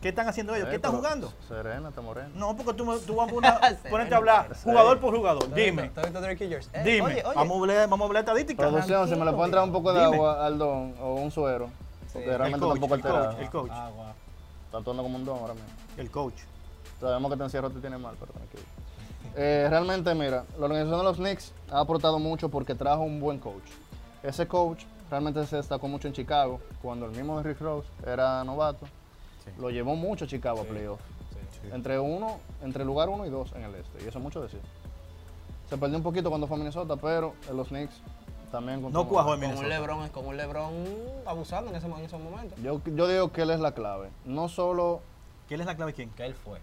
¿Qué 0.01 0.11
están 0.11 0.29
haciendo 0.29 0.55
ellos? 0.55 0.67
Eh, 0.69 0.71
¿Qué 0.71 0.77
están 0.77 0.93
pero 0.93 1.03
jugando? 1.03 1.33
Serena, 1.49 1.89
está 1.89 2.01
morena. 2.01 2.29
No, 2.35 2.57
porque 2.57 2.75
tú, 2.75 2.85
me- 2.85 2.99
tú 2.99 3.17
vas 3.17 3.29
a 3.31 3.71
ponerte 3.91 4.15
a 4.15 4.19
hablar 4.19 4.57
jugador 4.63 4.99
por 5.01 5.15
jugador. 5.17 5.45
¿Tú 5.45 5.49
has 5.51 5.55
Dime? 5.55 5.91
Eh, 6.73 6.83
dime. 6.85 7.23
Vamos, 7.35 7.57
a 7.57 7.61
hablar, 7.61 7.89
vamos 7.89 8.01
a 8.05 8.07
hablar 8.07 8.21
estadística. 8.23 8.63
Producción, 8.63 9.09
si 9.09 9.17
me 9.17 9.25
le 9.25 9.33
pueden 9.33 9.51
traer 9.51 9.67
un 9.67 9.73
poco 9.73 9.93
de 9.93 10.01
Dime. 10.05 10.17
agua 10.17 10.47
al 10.47 10.59
don 10.59 10.95
o 11.01 11.15
un 11.15 11.31
suero. 11.31 11.71
Porque 12.13 12.29
el 12.31 12.39
realmente 12.39 12.67
coach, 12.67 12.77
el 12.77 12.81
coach, 12.81 12.93
alterado. 12.93 13.39
el 13.39 13.51
coach. 13.51 13.71
Agua. 13.71 14.15
Está 14.67 14.79
actuando 14.79 15.03
como 15.03 15.17
un 15.17 15.25
don 15.25 15.39
ahora 15.39 15.55
mismo. 15.55 15.69
El 15.97 16.11
coach. 16.11 16.35
Sabemos 17.01 17.31
que 17.31 17.37
te 17.37 17.45
encierro 17.45 17.71
te 17.71 17.81
tiene 17.81 17.99
mal, 17.99 18.17
pero 18.19 18.33
tranquilo. 18.33 18.63
Eh, 19.39 19.67
realmente, 19.69 20.15
mira, 20.15 20.45
la 20.59 20.65
organización 20.65 20.99
de 20.99 21.05
los 21.05 21.17
Knicks 21.19 21.53
ha 21.71 21.81
aportado 21.81 22.19
mucho 22.19 22.49
porque 22.49 22.75
trajo 22.75 23.03
un 23.03 23.21
buen 23.21 23.39
coach. 23.39 23.65
Ese 24.23 24.49
coach 24.49 24.85
realmente 25.11 25.45
se 25.47 25.57
destacó 25.57 25.89
mucho 25.89 26.09
en 26.09 26.15
Chicago, 26.15 26.59
cuando 26.81 27.05
el 27.05 27.13
mismo 27.13 27.43
Rick 27.43 27.61
Rose 27.61 27.87
era 28.07 28.43
novato. 28.45 28.87
Sí. 29.45 29.51
Lo 29.59 29.69
llevó 29.69 29.95
mucho 29.95 30.25
a 30.25 30.29
Chicago 30.29 30.63
Sí. 30.63 30.67
a 30.67 30.71
playoff. 30.71 31.01
Sí. 31.61 31.69
Entre 31.71 31.99
uno, 31.99 32.39
entre 32.63 32.83
lugar 32.87 33.11
uno 33.11 33.27
y 33.27 33.29
dos 33.31 33.53
en 33.53 33.65
el 33.65 33.75
este. 33.75 34.03
Y 34.05 34.09
eso 34.09 34.17
es 34.19 34.25
mucho 34.25 34.41
decir. 34.41 34.61
Se 35.69 35.77
perdió 35.77 35.99
un 35.99 36.03
poquito 36.03 36.31
cuando 36.31 36.47
fue 36.47 36.57
a 36.57 36.59
Minnesota, 36.59 36.97
pero 36.97 37.35
en 37.51 37.59
los 37.59 37.69
Knicks 37.69 38.01
también 38.51 38.77
No 38.81 38.85
continuó. 38.85 39.09
cuajó 39.09 39.35
en 39.35 39.41
Con 39.41 39.49
un 39.51 39.55
Minnesota. 39.57 39.81
Lebron, 39.81 40.09
con 40.09 40.27
un 40.29 40.37
Lebron 40.39 40.73
abusando 41.27 41.71
en, 41.73 41.77
ese, 41.77 41.87
en 41.89 41.93
esos 41.99 42.21
momentos. 42.23 42.59
Yo, 42.63 42.81
yo 42.87 43.07
digo 43.07 43.33
que 43.33 43.43
él 43.43 43.51
es 43.51 43.61
la 43.61 43.73
clave. 43.73 44.09
No 44.25 44.49
solo 44.49 45.03
¿Quién 45.47 45.61
es 45.61 45.67
la 45.67 45.77
clave 45.77 45.93
quién? 45.93 46.09
Que 46.11 46.25
él 46.25 46.35
fue. 46.35 46.59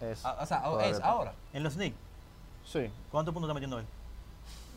Es. 0.00 0.24
Ah, 0.24 0.36
o 0.40 0.46
sea, 0.46 0.62
es 0.86 1.00
ahora. 1.00 1.32
En 1.52 1.62
los 1.62 1.74
Knicks. 1.74 1.96
Sí, 2.64 2.90
¿Cuántos 3.10 3.32
puntos 3.32 3.48
está 3.48 3.54
metiendo 3.54 3.78
él? 3.78 3.86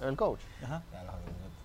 el 0.01 0.17
coach. 0.17 0.39
Ajá. 0.63 0.81
Ya, 0.91 1.03
lo- 1.03 1.13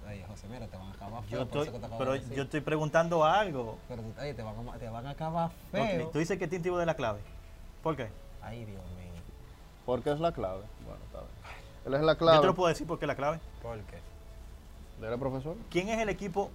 Oye, 0.08 0.24
José, 0.26 0.46
mira, 0.48 0.66
te 0.66 0.76
van 0.76 0.86
a 0.88 0.92
acabar 0.92 1.22
feo. 1.24 1.30
Yo 1.30 1.38
por 1.38 1.46
estoy, 1.46 1.62
eso 1.62 1.72
que 1.72 1.78
te 1.80 1.84
acabo 1.86 1.98
pero 1.98 2.12
de 2.12 2.18
decir. 2.20 2.34
yo 2.36 2.42
estoy 2.44 2.60
preguntando 2.62 3.24
algo. 3.24 3.78
Pero, 3.88 4.02
oye, 4.18 4.32
te 4.34 4.42
van, 4.42 4.54
a, 4.68 4.72
te 4.78 4.88
van 4.88 5.06
a 5.06 5.10
acabar 5.10 5.46
Ok, 5.48 5.52
feo. 5.72 6.08
Tú 6.08 6.18
dices 6.18 6.38
que 6.38 6.48
Tim 6.48 6.62
Tebow 6.62 6.80
es 6.80 6.86
la 6.86 6.94
clave. 6.94 7.20
¿Por 7.82 7.94
qué? 7.96 8.08
Ay, 8.42 8.64
Dios 8.64 8.80
mío. 8.96 9.12
Porque 9.84 10.10
es 10.10 10.18
la 10.20 10.32
clave. 10.32 10.62
Bueno, 10.86 11.00
está 11.04 11.18
bien. 11.20 11.30
Él 11.86 11.94
es 11.94 12.00
la 12.02 12.12
Yo 12.14 12.18
clave. 12.18 12.40
te 12.40 12.46
lo 12.46 12.54
puedo 12.54 12.68
decir 12.68 12.86
porque 12.86 13.04
es 13.04 13.08
la 13.08 13.16
clave. 13.16 13.38
¿Por 13.62 13.78
qué? 13.80 13.98
¿Eres 15.04 15.18
profesor? 15.18 15.56
¿Quién 15.70 15.88
es 15.90 15.98
el 16.00 16.08
equipo 16.08 16.50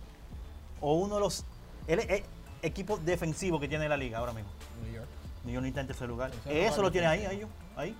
o 0.81 0.93
uno 0.95 1.15
de 1.15 1.21
los 1.21 1.45
el, 1.87 1.99
el 1.99 2.23
equipo 2.61 2.97
defensivo 2.97 3.59
que 3.59 3.67
tiene 3.67 3.87
la 3.87 3.97
liga 3.97 4.17
ahora 4.17 4.33
mismo? 4.33 4.49
New 4.83 4.93
York. 4.93 5.07
Está 5.45 5.81
en 5.81 5.87
tercer 5.87 6.07
lugar. 6.07 6.31
Eso 6.45 6.81
lo 6.81 6.91
tiene 6.91 7.07
ahí, 7.07 7.25
ahí, 7.25 7.45
ahí. 7.75 7.95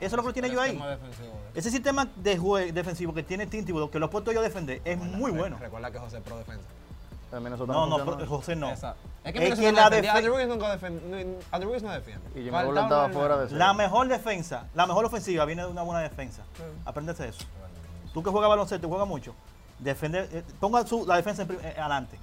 Eso 0.00 0.06
es 0.06 0.12
lo 0.16 0.22
que 0.22 0.28
lo 0.28 0.32
tiene 0.32 0.50
yo 0.50 0.60
ahí. 0.62 0.72
defensivo 0.72 1.38
de- 1.52 1.58
Ese 1.60 1.70
sistema 1.70 2.08
de 2.16 2.38
juego 2.38 2.72
defensivo 2.72 3.12
que 3.12 3.22
tiene 3.22 3.46
Tim 3.46 3.66
Thibodeau, 3.66 3.90
que 3.90 3.98
lo 3.98 4.06
he 4.06 4.08
puesto 4.08 4.32
yo 4.32 4.40
a 4.40 4.42
defender, 4.42 4.80
es 4.84 4.96
muy 4.96 5.30
bueno. 5.30 5.58
Recuerda 5.58 5.90
que 5.90 5.98
José 5.98 6.16
es 6.18 6.22
pro 6.22 6.38
defensa. 6.38 6.64
Minnesota 7.32 7.72
No, 7.72 7.86
no, 7.86 8.26
José 8.26 8.56
no. 8.56 8.70
Exacto. 8.70 8.98
Es 9.22 9.26
Es 9.28 9.32
que 9.34 9.38
Minnesota 9.40 9.66
que 9.66 9.72
no 9.72 10.02
la 10.02 10.12
Andrew 10.14 10.46
nunca 10.48 10.70
defiende. 10.72 11.38
Andrew 11.52 11.72
no 11.80 11.92
defiende. 11.92 12.24
Y 12.30 12.38
Jimmy 12.38 12.50
Faltaba 12.50 12.64
Butler 12.66 12.82
estaba 12.84 13.08
fuera 13.10 13.36
de 13.36 13.50
La 13.56 13.72
mejor 13.74 14.08
defensa, 14.08 14.66
la 14.74 14.86
mejor 14.86 15.04
ofensiva 15.04 15.44
viene 15.44 15.62
de 15.62 15.68
una 15.68 15.82
buena 15.82 16.00
defensa. 16.00 16.42
Apréndete 16.86 17.28
eso. 17.28 17.44
Tú 18.14 18.22
que 18.22 18.30
juegas 18.30 18.48
baloncesto, 18.48 18.88
juegas 18.88 19.06
mucho, 19.06 19.34
defender, 19.78 20.28
eh, 20.32 20.42
ponga 20.58 20.84
su- 20.86 21.06
la 21.06 21.16
defensa 21.16 21.42
en 21.42 21.52
eh, 21.62 21.74
adelante. 21.78 22.18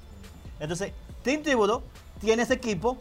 Entonces, 0.59 0.91
Tim 1.23 1.41
Thibodeau 1.43 1.83
tiene 2.19 2.41
ese 2.43 2.55
equipo 2.55 2.97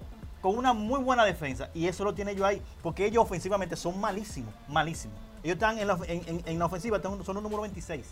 con 0.46 0.56
una 0.58 0.72
muy 0.72 1.00
buena 1.00 1.24
defensa 1.24 1.70
y 1.74 1.88
eso 1.88 2.04
lo 2.04 2.14
tiene 2.14 2.36
yo 2.36 2.46
ahí, 2.46 2.62
porque 2.80 3.04
ellos 3.04 3.24
ofensivamente 3.24 3.74
son 3.74 3.98
malísimos, 4.00 4.54
malísimos. 4.68 5.18
Ellos 5.42 5.54
están 5.54 5.76
en 5.80 5.88
la, 5.88 5.98
en, 6.06 6.42
en- 6.46 6.58
la 6.60 6.66
ofensiva, 6.66 6.98
están- 6.98 7.24
son 7.24 7.36
un 7.36 7.42
número 7.42 7.62
26. 7.62 8.06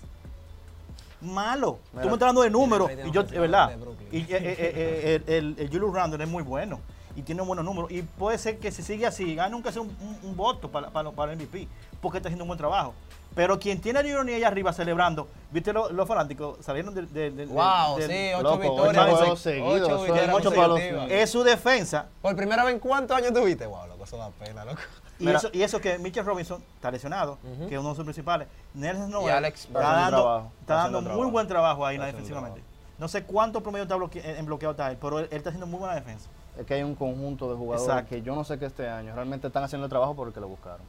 Malo. 1.20 1.78
Mira. 1.92 2.02
Tú 2.02 2.08
me 2.08 2.14
estás 2.14 2.22
hablando 2.28 2.42
de 2.42 2.50
números 2.50 2.90
y 3.06 3.10
yo, 3.12 3.20
es 3.20 3.40
verdad. 3.40 3.68
Y 4.10 4.18
eh, 4.22 4.26
eh, 4.30 5.22
eh, 5.28 5.38
el, 5.38 5.54
el, 5.58 5.68
Julius 5.68 5.94
Randle 5.94 6.24
es 6.24 6.28
muy 6.28 6.42
bueno 6.42 6.80
y 7.14 7.22
tiene 7.22 7.40
buenos 7.42 7.64
números. 7.64 7.90
Y 7.92 8.02
puede 8.02 8.36
ser 8.36 8.58
que 8.58 8.72
si 8.72 8.82
sigue 8.82 9.06
así, 9.06 9.34
gane 9.36 9.54
aunque 9.54 9.70
sea 9.70 9.82
un, 9.82 9.88
un- 10.00 10.18
un 10.30 10.36
voto 10.36 10.68
para, 10.70 10.90
para, 10.90 11.12
para 11.12 11.32
el 11.32 11.38
MVP, 11.38 11.68
porque 12.02 12.18
está 12.18 12.28
haciendo 12.28 12.42
un 12.44 12.48
buen 12.48 12.58
trabajo. 12.58 12.94
Pero 13.34 13.58
quien 13.58 13.80
tiene 13.80 13.98
a 13.98 14.02
Knicks 14.02 14.36
allá 14.36 14.46
arriba 14.48 14.72
celebrando, 14.72 15.26
¿viste 15.50 15.72
los, 15.72 15.90
los 15.90 16.06
fanáticos? 16.06 16.58
Salieron 16.64 16.94
del. 16.94 17.12
del- 17.12 17.48
Wow, 17.48 18.00
sí, 18.00 18.30
ocho 18.36 18.58
victorias. 18.58 19.06
ocho 19.10 19.32
ocho 19.32 20.02
victorias 20.02 20.34
ocho 20.34 20.50
palos. 20.52 20.78
consecutivas. 20.78 21.10
Es 21.10 21.30
su 21.30 21.42
defensa. 21.42 22.06
Por 22.22 22.36
primera 22.36 22.62
vez 22.64 22.74
en 22.74 22.80
cuántos 22.80 23.16
años 23.16 23.32
tuviste, 23.32 23.66
wow, 23.66 23.86
loco, 23.88 24.04
eso 24.04 24.16
da 24.16 24.30
pena, 24.30 24.64
loco. 24.64 24.80
Y 25.18 25.26
Mira. 25.26 25.38
eso, 25.38 25.48
y 25.52 25.62
eso 25.62 25.80
que 25.80 25.96
Mitchell 25.98 26.24
Robinson 26.24 26.62
está 26.74 26.90
lesionado, 26.90 27.38
que 27.68 27.74
es 27.74 27.80
uno 27.80 27.90
de 27.90 27.94
sus 27.94 28.04
principales. 28.04 28.48
Nelson 28.74 29.10
Noel 29.10 29.34
Alex 29.36 29.64
está 29.66 29.78
dando, 29.80 30.16
trabajo, 30.22 30.52
está 30.60 30.74
dando 30.74 31.00
muy 31.00 31.04
trabajo. 31.10 31.30
buen 31.30 31.46
trabajo 31.48 31.86
ahí 31.86 31.98
defensivamente. 31.98 32.62
No 32.98 33.08
sé 33.08 33.24
cuánto 33.24 33.60
promedio 33.62 33.84
está 33.84 33.96
bloque- 33.96 34.22
en 34.24 34.44
bloqueado 34.46 34.72
está 34.72 34.90
él, 34.90 34.98
pero 35.00 35.18
él, 35.18 35.28
él 35.30 35.36
está 35.38 35.50
haciendo 35.50 35.66
muy 35.66 35.78
buena 35.80 35.94
defensa. 35.96 36.28
Es 36.58 36.64
que 36.66 36.74
hay 36.74 36.82
un 36.84 36.94
conjunto 36.94 37.50
de 37.50 37.56
jugadores 37.56 37.88
Exacto. 37.88 38.10
que 38.10 38.22
yo 38.22 38.34
no 38.36 38.44
sé 38.44 38.58
que 38.60 38.66
este 38.66 38.88
año 38.88 39.12
realmente 39.14 39.48
están 39.48 39.64
haciendo 39.64 39.86
el 39.86 39.90
trabajo 39.90 40.14
porque 40.14 40.38
lo 40.40 40.46
buscaron. 40.48 40.82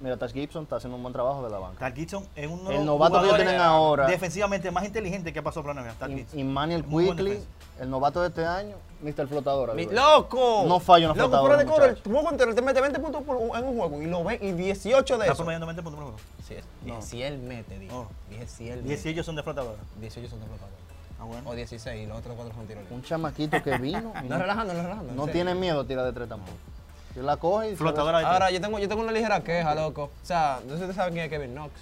Mira, 0.00 0.16
Tash 0.16 0.32
Gibson 0.32 0.64
está 0.64 0.76
haciendo 0.76 0.96
un 0.96 1.02
buen 1.02 1.12
trabajo 1.12 1.42
de 1.44 1.50
la 1.50 1.58
banca. 1.58 1.78
Tal 1.78 1.94
Gibson 1.94 2.26
es 2.34 2.46
uno 2.50 2.68
de 2.68 2.76
los 2.76 2.84
novato 2.84 3.22
que 3.22 3.28
tienen 3.34 3.60
ahora, 3.60 4.06
defensivamente 4.06 4.70
más 4.70 4.84
inteligente 4.84 5.32
que 5.32 5.38
ha 5.38 5.42
pasado 5.42 5.64
por 5.64 5.74
la 5.74 5.80
NBA. 5.82 5.92
Tal 5.94 6.12
y, 6.12 6.16
Gibson. 6.18 6.38
y 6.40 6.44
Manuel 6.44 6.84
Quickly, 6.84 7.38
el 7.80 7.90
novato 7.90 8.20
de 8.20 8.28
este 8.28 8.44
año, 8.44 8.76
Mr. 9.02 9.26
Flotadora. 9.28 9.72
Mi- 9.74 9.84
yo. 9.86 9.92
¡Loco! 9.92 10.64
No 10.66 10.80
falla 10.80 11.06
una 11.10 11.14
Loco, 11.14 11.28
flotadora, 11.28 11.54
fuera 11.56 11.62
de 11.64 11.70
coro, 11.70 11.84
el 11.84 11.90
muchacho. 11.92 12.10
juego 12.10 12.30
entero 12.30 12.54
te 12.54 12.62
mete 12.62 12.80
20 12.80 12.98
puntos 13.00 13.22
por- 13.22 13.36
en 13.56 13.64
un 13.64 13.76
juego 13.78 14.02
y 14.02 14.06
lo 14.06 14.24
ve 14.24 14.38
y 14.42 14.52
18 14.52 15.14
de 15.16 15.20
Está 15.20 15.32
eso. 15.32 15.36
promediando 15.36 15.66
20 15.66 15.82
puntos 15.82 15.98
por 16.00 16.12
juego. 16.12 16.20
Sí, 16.46 16.54
es- 16.54 16.64
No. 16.84 17.00
si 17.00 17.22
él 17.22 17.38
mete, 17.38 17.78
dije. 17.78 17.92
Oh. 17.94 18.06
Dije, 18.28 18.46
si 18.46 18.68
él 18.68 18.82
10 18.84 18.98
mete. 18.98 19.10
ellos 19.10 19.24
son 19.26 19.36
de 19.36 19.42
flotadora. 19.42 19.78
18 20.00 20.28
son 20.28 20.40
de 20.40 20.46
flotador. 20.46 20.74
Ah, 21.20 21.24
bueno. 21.24 21.48
O 21.48 21.54
16 21.54 22.02
y 22.02 22.06
los 22.06 22.18
otros 22.18 22.34
4 22.36 22.52
son 22.54 22.66
tiros. 22.66 22.82
Un 22.90 23.02
chamaquito 23.02 23.62
que 23.62 23.78
vino 23.78 24.12
No 24.24 24.28
no, 24.28 24.38
relajando, 24.38 24.74
no 24.74 24.82
relajando. 24.82 25.10
en 25.10 25.16
no 25.16 25.26
tiene 25.28 25.54
miedo 25.54 25.80
a 25.80 25.86
tirar 25.86 26.04
de 26.04 26.12
tres 26.12 26.28
tampoco. 26.28 26.52
La 27.16 27.36
coge 27.36 27.68
y 27.68 27.70
se 27.70 27.76
Flotadora 27.76 28.18
de 28.18 28.24
Ahora, 28.26 28.50
yo 28.50 28.60
tengo, 28.60 28.78
yo 28.78 28.88
tengo 28.88 29.02
una 29.02 29.12
ligera 29.12 29.40
queja, 29.42 29.74
loco. 29.74 30.04
O 30.22 30.26
sea, 30.26 30.60
no 30.64 30.70
sé 30.70 30.76
si 30.76 30.82
ustedes 30.82 30.96
saben 30.96 31.12
quién 31.14 31.24
es 31.26 31.30
Kevin 31.30 31.52
Knox. 31.52 31.72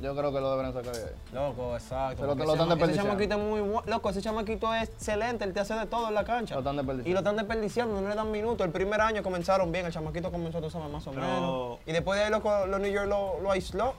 Yo 0.00 0.14
creo 0.16 0.32
que 0.32 0.40
lo 0.40 0.50
deberían 0.52 0.72
sacar 0.72 0.94
de 0.94 1.02
ahí. 1.08 1.14
Loco, 1.32 1.74
exacto. 1.74 2.22
Pero 2.22 2.36
te 2.36 2.44
lo 2.44 2.52
están 2.52 2.58
chama- 2.58 2.64
ese 2.64 2.68
desperdiciando. 2.76 3.10
chamaquito 3.10 3.34
es 3.34 3.40
muy 3.40 3.60
bueno. 3.60 3.82
Loco, 3.86 4.10
ese 4.10 4.22
chamaquito 4.22 4.72
es 4.74 4.88
excelente, 4.88 5.44
él 5.44 5.52
te 5.52 5.58
hace 5.60 5.74
de 5.74 5.86
todo 5.86 6.06
en 6.08 6.14
la 6.14 6.24
cancha. 6.24 6.54
Lo 6.54 6.60
están 6.60 6.76
desperdiciando. 6.76 7.10
Y 7.10 7.12
lo 7.12 7.18
están 7.18 7.36
desperdiciando, 7.36 8.00
no 8.00 8.08
le 8.08 8.14
dan 8.14 8.30
minutos. 8.30 8.64
El 8.64 8.72
primer 8.72 9.00
año 9.00 9.22
comenzaron 9.24 9.72
bien, 9.72 9.86
el 9.86 9.92
chamaquito 9.92 10.30
comenzó, 10.30 10.60
tú 10.60 10.70
sabes, 10.70 10.88
más 10.90 11.04
o 11.06 11.10
Pero- 11.10 11.22
menos. 11.26 11.78
Y 11.84 11.92
después 11.92 12.16
de 12.18 12.24
ahí 12.26 12.30
loco, 12.30 12.66
los 12.66 12.80
New 12.80 12.92
York 12.92 13.08
lo, 13.08 13.40
lo 13.40 13.50
aisló. 13.50 13.94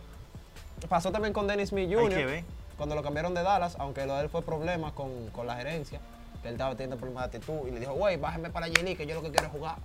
Pasó 0.87 1.11
también 1.11 1.33
con 1.33 1.47
Dennis 1.47 1.69
Smith 1.69 1.89
Hay 1.89 1.95
Jr. 1.95 2.09
que 2.17 2.25
ver. 2.25 2.43
Cuando 2.77 2.95
lo 2.95 3.03
cambiaron 3.03 3.33
de 3.33 3.43
Dallas, 3.43 3.75
aunque 3.77 4.05
lo 4.05 4.15
de 4.15 4.21
él 4.21 4.29
fue 4.29 4.41
problemas 4.41 4.93
con, 4.93 5.27
con 5.33 5.45
la 5.47 5.55
gerencia, 5.57 5.99
que 6.41 6.47
él 6.47 6.53
estaba 6.53 6.71
teniendo 6.75 6.95
problemas 6.95 7.29
de 7.29 7.37
actitud. 7.39 7.67
Y 7.67 7.71
le 7.71 7.81
dijo, 7.81 7.91
güey, 7.93 8.15
bájame 8.15 8.49
para 8.49 8.67
la 8.67 8.71
J-League, 8.73 8.95
que 8.95 9.05
yo 9.05 9.15
lo 9.15 9.21
que 9.21 9.31
quiero 9.31 9.47
es 9.47 9.51
jugar. 9.51 9.75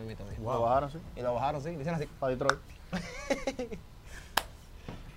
Así 0.00 0.06
me 0.06 0.30
dijo. 0.30 0.42
Lo 0.52 0.62
bajaron, 0.62 0.90
sí. 0.90 0.98
Y 1.16 1.20
lo 1.22 1.34
bajaron, 1.34 1.62
sí. 1.62 1.70
Dicen 1.70 1.94
así. 1.94 2.06
Para 2.20 2.30
Detroit. 2.30 2.60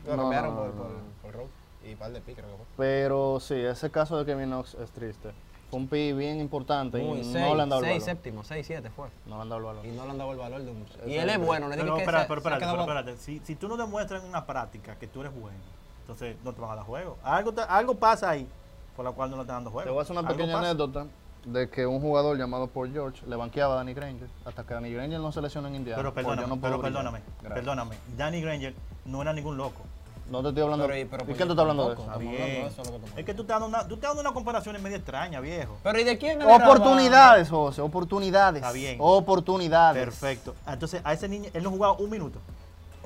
Lo 0.07 0.15
No, 0.15 0.21
cambiaron 0.23 0.55
no, 0.55 0.61
por, 0.61 0.67
no, 0.69 0.75
por, 0.75 0.91
por 1.21 1.33
Rose. 1.33 1.51
Y 1.85 1.95
par 1.95 2.11
de 2.11 2.21
pi, 2.21 2.33
creo 2.33 2.47
que 2.47 2.55
fue. 2.55 2.65
Pero 2.77 3.39
sí, 3.39 3.55
ese 3.55 3.89
caso 3.91 4.17
de 4.17 4.25
Kevin 4.25 4.47
Knox 4.49 4.75
es 4.75 4.89
triste. 4.91 5.31
Fue 5.69 5.79
un 5.79 5.87
pi 5.87 6.13
bien 6.13 6.39
importante 6.39 6.97
Muy, 6.97 7.19
y 7.19 7.23
seis, 7.23 7.45
no 7.45 7.53
le 7.55 7.61
han 7.61 7.69
dado 7.69 7.81
el 7.81 7.87
seis 7.89 8.01
valor. 8.03 8.15
séptimos, 8.15 8.47
seis, 8.47 8.65
siete 8.65 8.89
fue. 8.89 9.07
No 9.27 9.35
le 9.35 9.41
han 9.43 9.49
dado 9.49 9.59
el 9.59 9.65
valor. 9.65 9.85
Y 9.85 9.91
no 9.91 10.05
le 10.05 10.11
han 10.11 10.17
dado 10.17 10.31
el 10.31 10.37
valor 10.39 10.61
de 10.63 10.71
un... 10.71 10.85
Y 11.05 11.15
él 11.15 11.29
es 11.29 11.37
bueno, 11.37 11.67
no 11.69 11.75
Pero, 11.75 11.93
que 11.95 11.99
espérate, 12.01 12.27
pero 12.27 12.39
espérate, 12.39 12.65
pero 12.65 12.79
espérate. 12.81 13.17
Si, 13.17 13.39
si 13.43 13.55
tú 13.55 13.67
no 13.67 13.77
demuestras 13.77 14.23
en 14.23 14.29
una 14.29 14.45
práctica 14.47 14.95
que 14.95 15.05
tú 15.07 15.21
eres 15.21 15.33
bueno, 15.39 15.57
entonces 16.01 16.37
no 16.43 16.53
te 16.53 16.61
van 16.61 16.71
a 16.71 16.75
dar 16.77 16.85
juego. 16.85 17.17
Algo, 17.23 17.51
te- 17.53 17.61
algo 17.61 17.93
pasa 17.95 18.31
ahí 18.31 18.47
por 18.95 19.05
la 19.05 19.11
cual 19.11 19.29
no 19.29 19.35
le 19.37 19.41
están 19.43 19.57
dando 19.57 19.69
juego. 19.69 19.85
Te 19.85 19.91
voy 19.91 19.99
a 19.99 20.01
hacer 20.01 20.17
una 20.17 20.27
pequeña 20.27 20.53
pasa. 20.53 20.69
anécdota 20.69 21.05
de 21.45 21.69
que 21.69 21.85
un 21.85 22.01
jugador 22.01 22.37
llamado 22.37 22.67
Paul 22.67 22.91
George 22.91 23.25
le 23.27 23.35
banqueaba 23.35 23.73
a 23.73 23.77
Danny 23.77 23.93
Granger 23.93 24.27
hasta 24.45 24.63
que 24.63 24.73
Danny 24.73 24.91
Granger 24.91 25.19
no 25.19 25.31
se 25.31 25.41
lesionó 25.41 25.67
en 25.67 25.75
Indiana. 25.75 25.97
Pero 25.97 26.13
perdóname, 26.13 26.47
no 26.47 26.59
pero 26.59 26.81
perdóname, 26.81 27.21
perdóname. 27.41 27.95
Danny 28.17 28.41
Granger 28.41 28.73
no 29.05 29.21
era 29.21 29.33
ningún 29.33 29.57
loco. 29.57 29.81
No 30.29 30.43
te 30.43 30.49
estoy 30.49 30.61
hablando. 30.63 30.85
Pero, 30.85 30.97
y- 30.97 31.01
¿Y 31.01 31.05
pero, 31.05 31.25
quién 31.25 31.37
pues, 31.37 31.47
tú 31.47 31.51
estás 31.53 31.59
hablando 31.61 31.87
de 31.87 31.93
eso? 31.93 32.01
Está 32.03 32.13
Estamos 32.13 32.33
hablando 32.33 32.45
bien. 32.53 32.61
de 32.61 32.67
eso, 32.67 32.77
lo 32.77 32.83
que 32.83 32.95
estamos 32.97 33.17
Es 33.19 33.25
que 33.25 33.33
tú 33.33 33.41
estás 33.41 33.55
dando 33.59 33.67
una, 33.77 33.87
tú 33.87 33.95
estás 33.95 34.09
dando 34.09 34.21
una 34.21 34.31
comparación 34.33 34.83
medio 34.83 34.97
extraña, 34.97 35.39
viejo. 35.39 35.77
Pero 35.81 35.99
¿y 35.99 36.03
de 36.03 36.17
quién 36.19 36.41
agarraba? 36.41 36.65
Oportunidades, 36.71 37.49
José, 37.49 37.81
oportunidades. 37.81 38.61
Está 38.61 38.71
bien. 38.71 38.97
Oportunidades. 38.99 40.03
Perfecto. 40.03 40.53
Entonces, 40.67 41.01
a 41.03 41.13
ese 41.13 41.27
niño, 41.27 41.49
él 41.53 41.63
no 41.63 41.71
jugaba 41.71 41.93
un 41.93 42.09
minuto. 42.11 42.39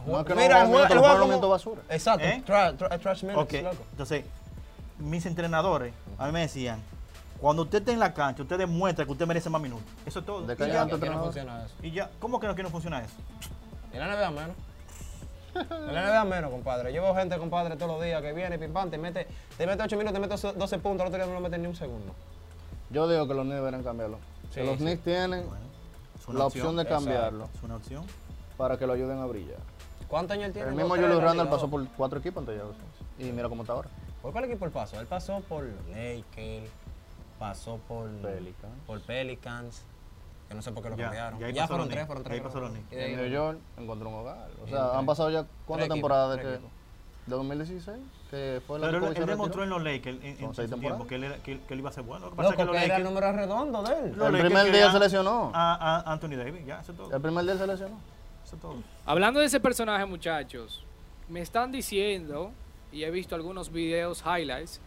No 0.06 0.20
es 0.20 0.26
que 0.26 0.36
no 0.36 0.42
Mira, 0.42 0.66
juega 0.66 0.88
el 0.88 0.98
un 0.98 1.02
minuto, 1.04 1.20
momento 1.20 1.50
basura. 1.50 1.82
Exacto, 1.90 2.26
¿Eh? 2.26 2.44
tra- 2.46 2.76
tra- 2.78 3.00
trash 3.00 3.24
minutes, 3.24 3.60
Ok. 3.60 3.64
loco. 3.64 3.84
Entonces, 3.92 4.26
mis 5.00 5.26
entrenadores 5.26 5.94
a 6.18 6.26
mí 6.26 6.34
me 6.34 6.42
decían, 6.42 6.82
cuando 7.44 7.64
usted 7.64 7.80
esté 7.80 7.92
en 7.92 8.00
la 8.00 8.14
cancha, 8.14 8.42
usted 8.42 8.58
demuestra 8.58 9.04
que 9.04 9.12
usted 9.12 9.28
merece 9.28 9.50
más 9.50 9.62
minutos. 9.62 9.84
Eso 10.06 10.20
es 10.20 10.26
todo. 10.26 10.44
¿De 10.48 10.54
Y 10.54 10.56
qué 10.56 10.68
ya. 10.70 10.88
¿Por 10.88 10.98
qué 10.98 11.10
no 11.10 11.24
funciona 11.24 11.66
eso? 11.66 11.76
Y 11.84 11.92
ya, 11.92 12.10
¿cómo 12.18 12.40
que 12.40 12.48
no, 12.48 12.56
que 12.56 12.64
no 12.64 12.70
funciona 12.70 13.02
eso? 13.04 13.16
En 13.92 14.00
la 14.00 14.08
NBA 14.16 14.32
menos. 14.32 14.56
En 15.90 15.94
la 15.94 16.04
NBA 16.06 16.24
menos, 16.24 16.52
compadre. 16.52 16.94
Yo 16.94 17.02
veo 17.02 17.14
gente, 17.16 17.38
compadre, 17.38 17.76
todos 17.76 17.92
los 17.92 18.02
días 18.02 18.22
que 18.22 18.32
viene, 18.32 18.58
pim 18.58 18.72
pam, 18.72 18.90
te 18.90 18.98
mete, 18.98 19.28
te 19.58 19.68
mete 19.68 19.84
8 19.84 19.98
minutos, 19.98 20.14
te 20.14 20.20
mete 20.26 20.58
12 20.58 20.80
puntos, 20.80 21.02
al 21.02 21.08
otro 21.10 21.18
día 21.18 21.26
no 21.28 21.34
lo 21.34 21.42
mete 21.42 21.58
ni 21.58 21.68
un 21.68 21.76
segundo. 21.76 22.16
Yo 22.92 23.10
digo 23.10 23.28
que 23.28 23.34
los 23.34 23.44
Knicks 23.44 23.58
deberían 23.58 23.84
cambiarlo. 23.84 24.20
Sí, 24.50 24.62
que 24.62 24.64
los 24.64 24.78
sí. 24.78 24.84
Knicks 24.86 25.04
tienen 25.04 25.46
Bueno, 25.46 25.66
es 26.18 26.28
una 26.30 26.40
la 26.40 26.46
opción 26.46 26.78
de 26.78 26.84
Exacto. 26.84 27.04
cambiarlo 27.06 27.50
Es 27.54 27.64
una 27.64 27.76
opción. 27.76 28.06
para 28.56 28.78
que 28.78 28.88
lo 28.88 28.94
ayuden 28.94 29.20
a 29.20 29.26
brillar. 29.26 29.60
¿Cuántos 30.08 30.36
años 30.36 30.48
él 30.48 30.54
tiene? 30.54 30.70
El 30.70 30.76
mismo 30.76 30.96
Julius 30.96 31.22
liga, 31.22 31.50
pasó 31.50 31.70
por 31.70 31.86
cuatro 31.90 32.20
equipos 32.20 32.40
antes 32.40 32.56
de. 32.58 33.28
Y 33.28 33.34
mira 33.34 33.50
cómo 33.50 33.64
está 33.64 33.74
ahora. 33.74 33.90
¿Por 34.22 34.32
cuál 34.32 34.46
equipo 34.46 34.64
él 34.64 34.72
pasó? 34.72 34.98
Él 35.02 35.08
pasó 35.08 35.42
por 35.42 35.66
Lakers, 35.90 36.72
pasó 37.48 37.78
por 37.88 38.10
Pelicans. 38.10 38.74
por 38.88 39.02
Pelicans, 39.02 39.84
que 40.48 40.56
no 40.56 40.62
sé 40.62 40.72
por 40.72 40.82
qué 40.84 40.90
lo 40.92 40.96
Ya, 40.98 41.04
cambiaron. 41.06 41.40
ya 41.40 41.46
ahí 41.48 41.54
Ya 41.54 41.68
fueron 41.68 41.90
tres, 41.90 42.06
fueron 42.06 42.24
ahí 42.24 42.30
tres. 42.30 42.42
pasó 42.42 42.60
los 42.62 42.72
Knicks. 42.72 42.88
En 42.92 43.16
New 43.18 43.28
York 43.30 43.60
encontró 43.78 44.10
un 44.10 44.16
hogar. 44.16 44.50
O 44.64 44.68
sea, 44.68 44.78
tres- 44.88 44.98
han 44.98 45.06
pasado 45.06 45.30
ya 45.30 45.46
cuántas 45.66 45.90
temporadas 45.90 46.38
de 46.38 46.42
que 46.42 46.54
equipos. 46.54 46.72
de 47.26 47.36
2016 47.36 47.98
que 48.30 48.62
fue 48.66 48.80
la 48.80 48.88
Pero 48.88 49.08
él, 49.08 49.18
él 49.18 49.26
demostró 49.26 49.64
en 49.64 49.70
los 49.70 49.84
Lakers 49.84 50.18
en, 50.24 50.24
en 50.24 50.38
su 50.38 50.54
tiempo 50.54 50.76
temporadas. 50.76 51.08
que 51.08 51.16
él, 51.16 51.24
era- 51.26 51.38
que, 51.44 51.60
que 51.62 51.74
él 51.74 51.80
iba 51.80 51.90
a 51.90 51.94
ser 51.94 52.04
bueno. 52.04 52.26
Lo 52.26 52.32
que 52.32 52.38
pasa 52.38 52.50
es 52.52 52.56
que 52.56 52.64
los 52.66 52.72
que 52.72 52.78
era 52.78 52.84
el 52.86 52.90
Lakers, 53.04 53.10
número 53.10 53.32
redondo 53.34 53.84
de 53.84 53.94
él. 53.94 54.06
El 54.14 54.20
Lakers 54.20 54.44
primer 54.44 54.72
día 54.72 54.92
se 54.92 55.00
lesionó. 55.00 55.52
A, 55.54 55.98
a 56.08 56.12
Anthony 56.14 56.36
Davis, 56.38 56.66
ya, 56.66 56.80
eso 56.80 56.92
es 56.94 56.98
todo. 56.98 57.14
El 57.16 57.22
primer 57.22 57.44
día 57.46 57.58
se 57.58 57.68
lesionó. 57.68 57.98
Eso 58.46 58.56
es 58.56 58.62
todo. 58.62 58.76
Hablando 59.06 59.40
de 59.42 59.46
ese 59.48 59.60
personaje, 59.60 60.06
muchachos, 60.06 60.84
me 61.30 61.42
están 61.42 61.72
diciendo, 61.72 62.52
y 62.92 63.04
he 63.04 63.12
visto 63.12 63.36
algunos 63.36 63.72
videos, 63.72 64.24
highlights, 64.26 64.80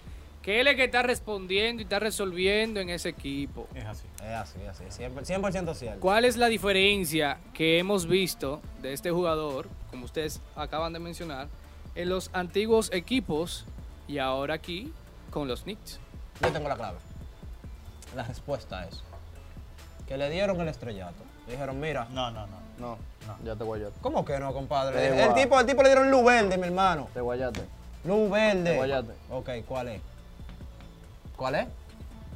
que 0.46 0.60
él 0.60 0.68
es 0.68 0.76
que 0.76 0.84
está 0.84 1.02
respondiendo 1.02 1.82
y 1.82 1.84
está 1.86 1.98
resolviendo 1.98 2.78
en 2.78 2.88
ese 2.88 3.08
equipo. 3.08 3.66
Es 3.74 3.84
así. 3.84 4.06
Es 4.22 4.30
así, 4.30 4.58
es 4.62 4.68
así, 4.68 5.02
100%, 5.02 5.40
100% 5.40 5.74
cierto. 5.74 5.98
¿Cuál 5.98 6.24
es 6.24 6.36
la 6.36 6.46
diferencia 6.46 7.38
que 7.52 7.80
hemos 7.80 8.06
visto 8.06 8.60
de 8.80 8.92
este 8.92 9.10
jugador, 9.10 9.68
como 9.90 10.04
ustedes 10.04 10.40
acaban 10.54 10.92
de 10.92 11.00
mencionar, 11.00 11.48
en 11.96 12.10
los 12.10 12.30
antiguos 12.32 12.92
equipos 12.92 13.64
y 14.06 14.18
ahora 14.18 14.54
aquí 14.54 14.92
con 15.32 15.48
los 15.48 15.64
Knicks? 15.64 15.98
Yo 16.40 16.52
tengo 16.52 16.68
la 16.68 16.76
clave. 16.76 16.98
La 18.14 18.22
respuesta 18.22 18.86
es 18.86 19.02
que 20.06 20.16
le 20.16 20.30
dieron 20.30 20.60
el 20.60 20.68
estrellato. 20.68 21.24
Le 21.48 21.54
dijeron, 21.54 21.80
mira, 21.80 22.06
No, 22.12 22.30
no, 22.30 22.46
no. 22.46 22.60
No, 22.78 22.98
No. 23.26 23.36
ya 23.44 23.56
te 23.56 23.64
guayaste. 23.64 23.98
¿cómo 24.00 24.24
que 24.24 24.38
no, 24.38 24.52
compadre? 24.52 24.96
Te 24.96 25.24
El, 25.24 25.34
tipo, 25.34 25.58
el 25.58 25.66
tipo 25.66 25.82
le 25.82 25.88
dieron 25.88 26.08
luz 26.08 26.24
verde, 26.24 26.56
mi 26.56 26.68
hermano. 26.68 27.08
Te 27.12 27.20
guayaste. 27.20 27.62
Luz 28.04 28.30
verde. 28.30 28.76
Guayate. 28.76 29.12
Ok, 29.30 29.50
¿cuál 29.66 29.88
es? 29.88 30.00
¿Cuál 31.36 31.54
es? 31.56 31.66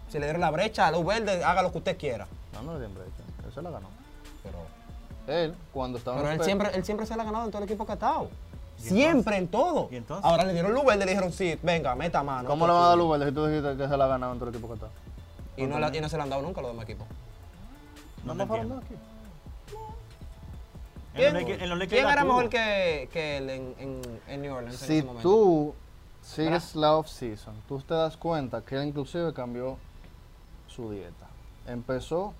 Si 0.08 0.18
le 0.18 0.26
dieron 0.26 0.40
la 0.40 0.50
brecha, 0.50 0.90
luz 0.90 1.04
verde, 1.06 1.42
haga 1.44 1.62
lo 1.62 1.72
que 1.72 1.78
usted 1.78 1.96
quiera. 1.96 2.26
No, 2.52 2.62
no 2.62 2.72
le 2.74 2.78
dieron 2.80 2.94
brecha. 2.94 3.46
Él 3.46 3.52
se 3.54 3.62
la 3.62 3.70
ganó. 3.70 3.88
Pero, 4.42 4.58
Él, 5.38 5.54
cuando 5.72 5.98
estaba 5.98 6.16
en 6.16 6.22
pero 6.22 6.34
los 6.36 6.40
él 6.40 6.44
siempre, 6.44 6.70
él 6.74 6.84
siempre 6.84 7.06
se 7.06 7.16
la 7.16 7.22
ha 7.22 7.26
ganado 7.26 7.44
en 7.44 7.50
todo 7.50 7.62
el 7.62 7.68
equipo 7.68 7.84
que 7.86 7.92
ha 7.92 7.94
estado. 7.94 8.28
¿Y 8.78 8.82
Siempre, 8.82 9.36
en 9.36 9.48
todo. 9.48 9.88
¿Y 9.90 9.96
entonces? 9.96 10.24
Ahora 10.24 10.44
le 10.44 10.52
dieron 10.54 10.72
luz 10.72 10.84
verde, 10.84 11.04
le 11.04 11.10
dijeron, 11.10 11.32
sí, 11.32 11.58
venga, 11.62 11.94
meta 11.94 12.22
mano. 12.22 12.48
¿Cómo 12.48 12.66
le 12.66 12.72
van 12.72 12.82
a 12.82 12.86
dar 12.88 12.98
luz 12.98 13.10
verde 13.10 13.26
si 13.28 13.34
tú 13.34 13.46
dijiste 13.46 13.76
que 13.76 13.88
se 13.88 13.96
la 13.96 14.04
ha 14.06 14.08
ganado 14.08 14.32
en 14.32 14.38
todo 14.38 14.48
el 14.48 14.54
equipo 14.54 14.68
que 14.68 14.74
está? 14.74 14.88
Y 15.56 15.66
no, 15.66 15.78
la- 15.78 15.94
y 15.94 16.00
no 16.00 16.08
se 16.08 16.16
la 16.16 16.22
han 16.24 16.30
dado 16.30 16.42
nunca 16.42 16.60
a 16.60 16.62
los 16.62 16.72
demás 16.72 16.84
equipos. 16.84 17.06
No 18.24 18.32
entiendo. 18.32 18.54
hablando 18.54 18.76
aquí. 18.78 18.94
En 21.14 21.36
en 21.36 21.88
¿Quién 21.88 22.04
la 22.04 22.12
era 22.12 22.24
mejor 22.24 22.48
que, 22.48 23.08
que 23.12 23.38
él 23.38 23.50
en, 23.50 23.74
en, 23.78 24.20
en 24.28 24.42
New 24.42 24.54
Orleans 24.54 24.80
en 24.82 24.86
Si 24.88 24.96
ese 24.98 25.06
momento? 25.06 25.28
tú 25.28 25.74
sigues 26.22 26.74
la 26.76 26.96
off-season, 26.96 27.54
tú 27.68 27.80
te 27.80 27.94
das 27.94 28.16
cuenta 28.16 28.62
que 28.62 28.76
él 28.76 28.88
inclusive 28.88 29.32
cambió 29.32 29.76
su 30.68 30.90
dieta. 30.90 31.26
Empezó 31.66 32.34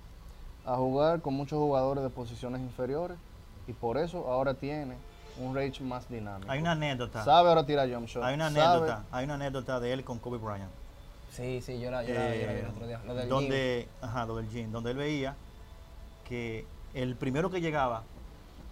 a 0.65 0.75
jugar 0.77 1.21
con 1.21 1.33
muchos 1.33 1.57
jugadores 1.59 2.03
de 2.03 2.09
posiciones 2.09 2.61
inferiores 2.61 3.17
y 3.67 3.73
por 3.73 3.97
eso 3.97 4.27
ahora 4.31 4.53
tiene 4.53 4.95
un 5.39 5.55
range 5.55 5.83
más 5.83 6.07
dinámico. 6.09 6.51
Hay 6.51 6.59
una 6.59 6.71
anécdota. 6.73 7.23
Sabe 7.23 7.49
ahora 7.49 7.65
tirar 7.65 7.91
jump 7.91 8.07
shot. 8.07 8.23
Hay 8.23 8.35
una 8.35 8.49
sabe- 8.51 8.61
anécdota. 8.65 9.03
Hay 9.11 9.25
una 9.25 9.33
anécdota 9.35 9.79
de 9.79 9.93
él 9.93 10.03
con 10.03 10.19
Kobe 10.19 10.37
Bryant. 10.37 10.71
Sí, 11.31 11.61
sí, 11.61 11.79
yo 11.79 11.89
la, 11.89 12.03
yo 12.03 12.13
la, 12.13 12.35
yo 12.35 12.45
la 12.47 12.53
vi 12.53 12.59
el 12.59 12.67
otro 12.67 12.87
día. 12.87 13.01
Lo 13.05 13.13
del 13.15 13.23
gym. 13.23 13.29
donde, 13.29 13.87
ajá, 14.01 14.25
lo 14.25 14.35
del 14.35 14.49
gym, 14.49 14.71
donde 14.71 14.91
él 14.91 14.97
veía 14.97 15.35
que 16.27 16.65
el 16.93 17.15
primero 17.15 17.49
que 17.49 17.61
llegaba 17.61 18.03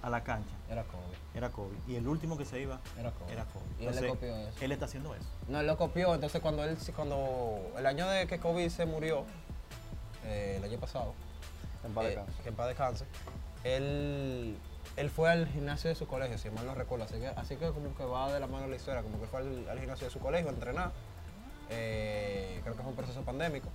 a 0.02 0.10
la 0.10 0.24
cancha 0.24 0.56
Era 0.70 0.84
Kobe. 0.84 1.04
era 1.36 1.50
Kobe 1.50 1.76
y 1.88 1.96
el 1.96 2.08
último 2.08 2.38
que 2.38 2.46
se 2.46 2.62
iba 2.62 2.80
Era 2.98 3.12
Kobe. 3.12 3.34
era 3.34 3.46
Kobe. 3.46 3.66
Y 3.80 3.86
él 3.86 3.96
le 3.96 4.08
copió 4.08 4.36
eso. 4.36 4.58
él 4.62 4.72
está 4.72 4.86
haciendo 4.86 5.14
eso. 5.16 5.26
No, 5.48 5.60
él 5.60 5.68
lo 5.68 5.78
copió. 5.78 6.14
Entonces, 6.16 6.42
cuando 6.42 6.64
él, 6.64 6.78
cuando 6.96 7.60
el 7.78 7.86
año 7.86 8.08
de 8.08 8.26
que 8.28 8.40
Kobe 8.40 8.70
se 8.70 8.86
murió, 8.86 9.26
eh, 10.26 10.56
el 10.58 10.64
año 10.64 10.80
pasado, 10.80 11.14
En 11.84 11.94
paz 11.94 12.06
eh, 12.06 12.08
descanse. 12.10 12.42
que 12.44 12.50
en 12.50 12.56
paz 12.56 12.68
descanse, 12.68 13.06
él, 13.64 14.58
él 14.96 15.10
fue 15.10 15.30
al 15.32 15.48
gimnasio 15.48 15.90
de 15.90 15.96
su 15.96 16.08
colegio, 16.08 16.38
si 16.38 16.50
mal 16.50 16.66
no 16.66 16.76
recuerdo. 16.76 17.06
Así 17.06 17.16
que, 17.20 17.28
así 17.28 17.56
que 17.58 17.70
como 17.72 17.94
que 17.96 18.04
va 18.06 18.32
de 18.32 18.40
la 18.40 18.48
mano 18.48 18.68
la 18.68 18.76
historia, 18.76 19.02
como 19.02 19.20
que 19.20 19.28
fue 19.28 19.40
al, 19.40 19.68
al 19.70 19.80
gimnasio 19.80 20.06
de 20.08 20.12
su 20.14 20.20
colegio 20.20 20.50
a 20.50 20.54
entrenar. 20.54 20.92
Eh, 21.70 22.60
creo 22.64 22.76
que 22.76 22.82
fue 22.82 22.90
un 22.92 22.96
proceso 22.96 23.22
pandémico. 23.24 23.68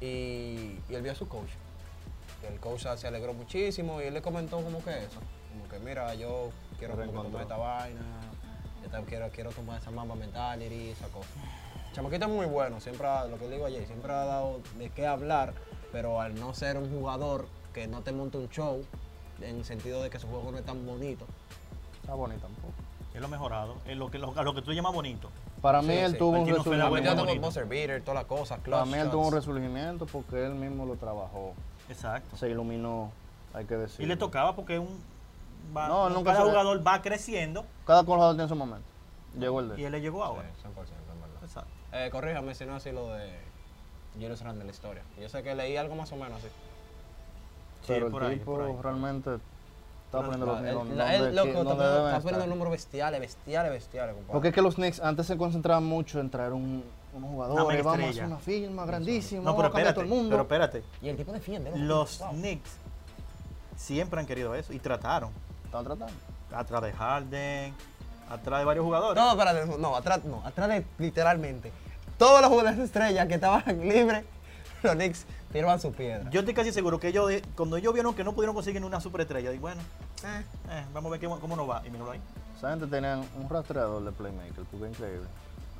Y, 0.00 0.78
y 0.88 0.94
él 0.94 1.02
vio 1.02 1.12
a 1.12 1.14
su 1.14 1.28
coach. 1.28 1.50
Y 2.42 2.46
el 2.46 2.58
coach 2.60 2.86
se 2.96 3.06
alegró 3.06 3.34
muchísimo 3.34 4.00
y 4.00 4.04
él 4.04 4.14
le 4.14 4.22
comentó 4.22 4.60
como 4.62 4.82
que 4.82 4.90
eso. 4.90 5.20
Como 5.52 5.68
que 5.68 5.78
mira, 5.78 6.14
yo 6.14 6.50
quiero 6.78 6.94
tomar 6.96 7.42
esta 7.42 7.56
vaina, 7.56 8.00
yo 8.82 8.88
también 8.90 9.04
quiero, 9.06 9.28
quiero 9.30 9.50
tomar 9.50 9.80
esa 9.80 9.90
mamba 9.90 10.14
mentality, 10.14 10.90
esa 10.90 11.06
cosa. 11.08 11.28
Chamaquito 11.92 12.24
es 12.26 12.30
muy 12.32 12.46
bueno, 12.46 12.80
siempre 12.80 13.06
ha- 13.06 13.26
lo 13.26 13.36
que 13.38 13.46
le 13.46 13.54
digo 13.56 13.66
ayer, 13.66 13.86
siempre 13.86 14.12
ha 14.12 14.24
dado 14.24 14.60
de 14.78 14.88
qué 14.90 15.06
hablar, 15.06 15.52
pero 15.92 16.20
al 16.20 16.34
no 16.40 16.54
ser 16.54 16.78
un 16.78 16.90
jugador 16.90 17.46
que 17.74 17.86
no 17.86 18.00
te 18.00 18.12
monte 18.12 18.38
un 18.38 18.48
show, 18.48 18.82
en 19.40 19.56
el 19.56 19.64
sentido 19.64 20.02
de 20.02 20.08
que 20.10 20.18
su 20.18 20.26
juego 20.26 20.50
no 20.52 20.58
es 20.58 20.64
tan 20.64 20.84
bonito. 20.86 21.26
Está 22.00 22.14
bonito 22.14 22.40
tampoco. 22.42 22.72
Él 23.14 23.20
lo 23.20 23.26
ha 23.26 23.30
mejorado. 23.30 23.74
Es 23.86 23.96
lo 23.96 24.10
que, 24.10 24.18
lo, 24.18 24.32
a 24.38 24.42
lo 24.42 24.54
que 24.54 24.62
tú 24.62 24.72
llamas 24.72 24.94
bonito. 24.94 25.28
Para 25.60 25.80
Sí, 25.82 25.88
mí 25.88 25.94
él 25.94 26.12
sí. 26.12 26.18
tuvo 26.18 26.30
un 26.30 26.36
Aquí 26.42 26.50
resurgimiento. 26.52 26.96
Yo 26.96 27.02
tengo 27.04 28.02
todas 28.04 28.14
las 28.14 28.24
cosas, 28.24 28.58
Para 28.60 28.84
mí 28.86 28.94
él 28.94 29.10
tuvo 29.10 29.26
un 29.28 29.34
resurgimiento 29.34 30.06
porque 30.06 30.46
él 30.46 30.54
mismo 30.54 30.86
lo 30.86 30.94
trabajó. 30.96 31.52
Exacto. 31.88 32.36
Se 32.36 32.48
iluminó, 32.48 33.10
hay 33.54 33.64
que 33.64 33.76
decir. 33.76 34.04
Y 34.04 34.08
le 34.08 34.16
tocaba 34.16 34.54
porque 34.56 34.78
un, 34.78 34.98
va- 35.76 35.88
No, 35.88 36.08
nunca 36.10 36.32
cada 36.32 36.44
se- 36.44 36.50
jugador 36.50 36.86
va 36.86 37.02
creciendo 37.02 37.64
Cada 37.86 38.04
jugador 38.04 38.34
tiene 38.36 38.48
su 38.48 38.56
momento. 38.56 38.86
Llegó 39.38 39.60
el 39.60 39.70
de 39.70 39.80
y 39.80 39.84
él. 39.84 39.92
le 39.92 40.00
llegó 40.00 40.22
ahora. 40.24 40.48
Sí, 40.56 40.62
100%, 40.68 40.68
en 40.70 41.20
verdad. 41.20 41.42
Exacto. 41.44 41.70
Eh, 41.92 42.08
corríjame 42.10 42.54
si 42.54 42.64
no 42.66 42.76
así 42.76 42.92
lo 42.92 43.08
de 43.14 43.30
Julius 44.14 44.40
Randle, 44.42 44.64
la 44.64 44.70
historia. 44.70 45.02
Yo 45.20 45.28
sé 45.28 45.42
que 45.42 45.54
leí 45.54 45.76
algo 45.76 45.94
más 45.94 46.12
o 46.12 46.16
menos 46.16 46.38
así. 46.38 46.48
Pero 47.86 48.10
por 48.10 48.22
el 48.24 48.30
ahí, 48.30 48.38
tipo 48.38 48.54
por 48.56 48.62
ahí. 48.64 48.76
realmente 48.80 49.34
está 49.34 49.40
Pero 50.18 50.22
poniendo 50.24 50.46
los 50.46 50.56
números 50.60 50.88
está 50.88 52.20
poniendo- 52.20 52.46
números 52.46 52.70
bestiales, 52.72 53.20
bestiales, 53.20 53.72
bestiales, 53.72 54.14
compadre. 54.14 54.32
Porque 54.32 54.48
es 54.48 54.54
que 54.54 54.62
los 54.62 54.74
Knicks 54.76 55.00
antes 55.00 55.26
se 55.26 55.36
concentraban 55.36 55.84
mucho 55.84 56.20
en 56.20 56.30
traer 56.30 56.52
un, 56.52 56.84
un 57.12 57.22
jugador, 57.24 57.54
Una 57.60 57.64
mega 57.68 57.82
vamos 57.82 57.98
a 57.98 58.02
estrella. 58.02 58.10
hacer 58.10 58.24
una 58.26 58.38
firma 58.38 58.86
grandísima, 58.86 59.42
No, 59.42 59.54
pero 59.56 59.66
a 59.66 59.68
espérate. 59.68 59.94
todo 59.94 60.02
el 60.04 60.08
mundo. 60.10 60.30
Pero 60.30 60.42
espérate. 60.42 60.82
Y 61.02 61.08
el 61.08 61.16
tipo 61.16 61.32
defiende. 61.32 61.70
Los 61.76 62.18
Wow. 62.20 62.30
Knicks 62.30 62.70
siempre 63.76 64.20
han 64.20 64.26
querido 64.26 64.54
eso 64.54 64.72
y 64.72 64.78
trataron. 64.78 65.30
Estaban 65.64 65.84
tratando. 65.86 66.14
Atrás 66.54 66.82
de 66.82 66.92
Harden, 66.92 67.74
atrás 68.30 68.58
de 68.60 68.64
varios 68.64 68.84
jugadores. 68.84 69.22
No, 69.22 69.30
espérate, 69.32 69.66
no, 69.78 69.96
atrás, 69.96 70.24
no, 70.24 70.42
atrás 70.46 70.68
de 70.68 70.84
literalmente. 70.98 71.72
Todos 72.18 72.40
los 72.40 72.50
jugadores 72.50 72.78
estrellas 72.78 73.26
que 73.26 73.34
estaban 73.34 73.64
libres, 73.88 74.24
los 74.82 74.94
Knicks 74.94 75.26
tiraban 75.52 75.80
su 75.80 75.92
piedra. 75.92 76.30
Yo 76.30 76.40
estoy 76.40 76.54
casi 76.54 76.72
seguro 76.72 76.98
que 77.00 77.08
ellos, 77.08 77.30
cuando 77.56 77.76
ellos 77.76 77.92
vieron 77.92 78.14
que 78.14 78.24
no 78.24 78.32
pudieron 78.34 78.54
conseguir 78.54 78.84
una 78.84 79.00
superestrella, 79.00 79.50
digo, 79.50 79.62
bueno, 79.62 79.80
Eh, 80.24 80.44
eh, 80.70 80.84
vamos 80.94 81.08
a 81.08 81.12
ver 81.12 81.20
qué- 81.20 81.26
cómo 81.40 81.56
nos 81.56 81.68
va. 81.68 81.82
Y 81.84 81.90
míralo 81.90 82.12
ahí. 82.12 82.20
Esa 82.56 82.70
gente 82.70 82.86
tenía 82.86 83.20
un 83.36 83.48
rastreador 83.50 84.04
de 84.04 84.12
playmaker, 84.12 84.64
porque 84.70 84.86
es 84.86 84.92
increíble. 84.92 85.26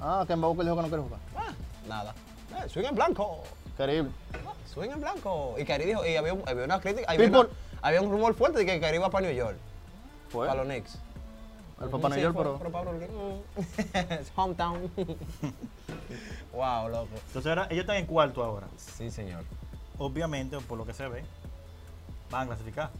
Ah, 0.00 0.24
Kemba 0.26 0.48
Walker 0.48 0.64
dijo 0.64 0.76
que 0.76 0.82
no 0.82 0.88
quiere 0.88 1.02
jugar. 1.02 1.20
ah, 1.36 1.52
nada. 1.88 2.14
Eh, 2.56 2.68
swing 2.68 2.84
en 2.86 2.94
blanco. 2.94 3.42
Increíble. 3.70 4.10
Swing 4.72 4.90
en 4.90 5.00
blanco. 5.00 5.54
Y 5.58 5.64
Kyrie 5.64 5.86
dijo, 5.86 6.04
y 6.06 6.16
había, 6.16 6.32
había 6.46 6.64
una 6.64 6.80
crítica, 6.80 7.10
había, 7.10 7.28
una- 7.28 7.38
People- 7.42 7.56
había 7.82 8.00
un 8.02 8.10
rumor 8.10 8.34
fuerte 8.34 8.58
de 8.58 8.66
que 8.66 8.80
Kyrie 8.80 8.96
iba 8.96 9.10
para 9.10 9.26
New 9.26 9.36
York, 9.36 9.56
Fue. 10.30 10.46
para 10.46 10.62
los 10.64 10.72
Knicks. 10.72 10.98
Fue 11.90 12.00
para 12.00 12.14
New 12.14 12.22
York, 12.22 12.34
fue- 12.34 12.44
pero- 12.58 12.70
para 12.72 12.84
Brooklyn. 12.90 13.10
Es 14.20 14.32
hometown. 14.36 14.90
wow, 16.52 16.88
loco. 16.88 17.08
Entonces 17.26 17.46
ahora, 17.46 17.66
ellos 17.70 17.82
están 17.82 17.96
en 17.96 18.06
cuarto 18.06 18.42
ahora. 18.44 18.66
Sí, 18.76 19.10
señor. 19.10 19.44
Obviamente, 19.98 20.58
por 20.60 20.78
lo 20.78 20.86
que 20.86 20.94
se 20.94 21.06
ve, 21.08 21.24
van 22.30 22.44
a 22.44 22.46
clasificar. 22.46 22.90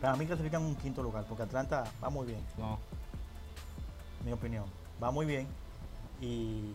Para 0.00 0.16
mí 0.16 0.26
clasifican 0.26 0.60
en 0.62 0.68
un 0.68 0.76
quinto 0.76 1.02
lugar, 1.02 1.24
porque 1.28 1.44
Atlanta 1.44 1.84
va 2.02 2.10
muy 2.10 2.26
bien, 2.26 2.40
No. 2.58 2.78
mi 4.24 4.32
opinión. 4.32 4.64
Va 5.02 5.10
muy 5.10 5.24
bien. 5.24 5.46
Y. 6.24 6.74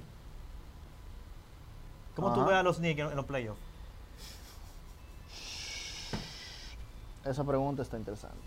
¿Cómo 2.15 2.33
tú 2.33 2.45
ves 2.45 2.55
a 2.55 2.63
los 2.63 2.77
Knicks 2.77 2.99
en, 2.99 3.07
en 3.07 3.15
los 3.15 3.25
playoffs? 3.25 3.59
Esa 7.25 7.43
pregunta 7.43 7.81
está 7.81 7.97
interesante. 7.97 8.37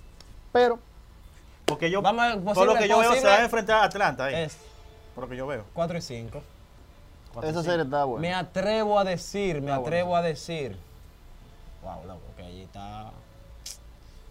Pero, 0.53 0.79
Porque 1.67 1.91
yo, 1.91 2.03
Vamos 2.03 2.25
a- 2.25 2.55
por 2.55 2.67
lo 2.67 2.75
que 2.75 2.88
yo 2.88 2.99
veo, 2.99 3.12
se 3.15 3.27
va 3.27 3.35
a 3.37 3.45
enfrentar 3.45 3.79
a 3.83 3.85
Atlanta. 3.85 4.25
ahí, 4.27 4.35
Es 4.35 4.59
Por 5.15 5.25
lo 5.25 5.31
que 5.31 5.37
yo 5.37 5.47
veo. 5.47 5.65
4 5.75 5.99
y 5.99 6.03
5. 6.03 6.43
Cuatro, 7.33 7.51
esa 7.51 7.62
serie 7.62 7.85
está 7.85 8.05
buena. 8.05 8.21
Me 8.21 8.35
atrevo 8.35 8.99
a 8.99 9.05
decir, 9.05 9.62
me 9.62 9.73
atrevo 9.73 10.15
a 10.17 10.23
decir. 10.23 10.77
Wow, 11.83 12.05
loco, 12.07 12.21
que 12.37 12.43
allí 12.43 12.62
está. 12.62 13.11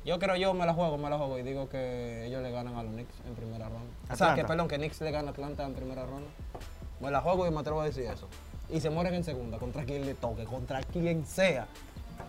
Yo 0.04 0.18
creo 0.18 0.36
yo 0.36 0.54
me 0.56 0.66
la 0.66 0.74
juego, 0.74 0.98
me 0.98 1.10
la 1.10 1.18
juego 1.18 1.38
y 1.38 1.44
digo 1.44 1.70
que 1.70 2.26
ellos 2.26 2.42
le 2.42 2.52
ganan 2.52 2.76
a 2.76 2.84
los 2.84 2.92
Knicks 2.94 3.14
en 3.28 3.36
primera 3.36 3.66
ronda. 3.70 3.86
O 4.12 4.16
sea, 4.16 4.34
que 4.34 4.44
perdón, 4.44 4.68
que 4.68 4.78
Knicks 4.78 5.00
le 5.02 5.12
gana 5.12 5.28
a 5.30 5.32
Atlanta 5.32 5.64
en 5.64 5.74
primera 5.76 6.06
ronda. 6.06 6.28
Me 7.00 7.12
la 7.12 7.22
juego 7.22 7.46
y 7.48 7.52
me 7.52 7.60
atrevo 7.60 7.82
a 7.82 7.86
decir 7.86 8.06
eso. 8.06 8.28
Y 8.70 8.80
se 8.82 8.90
mueren 8.90 9.14
en 9.14 9.24
segunda, 9.24 9.58
contra 9.60 9.84
quien 9.86 10.06
le 10.06 10.14
toque, 10.16 10.46
contra 10.46 10.82
quien 10.82 11.26
sea. 11.26 11.68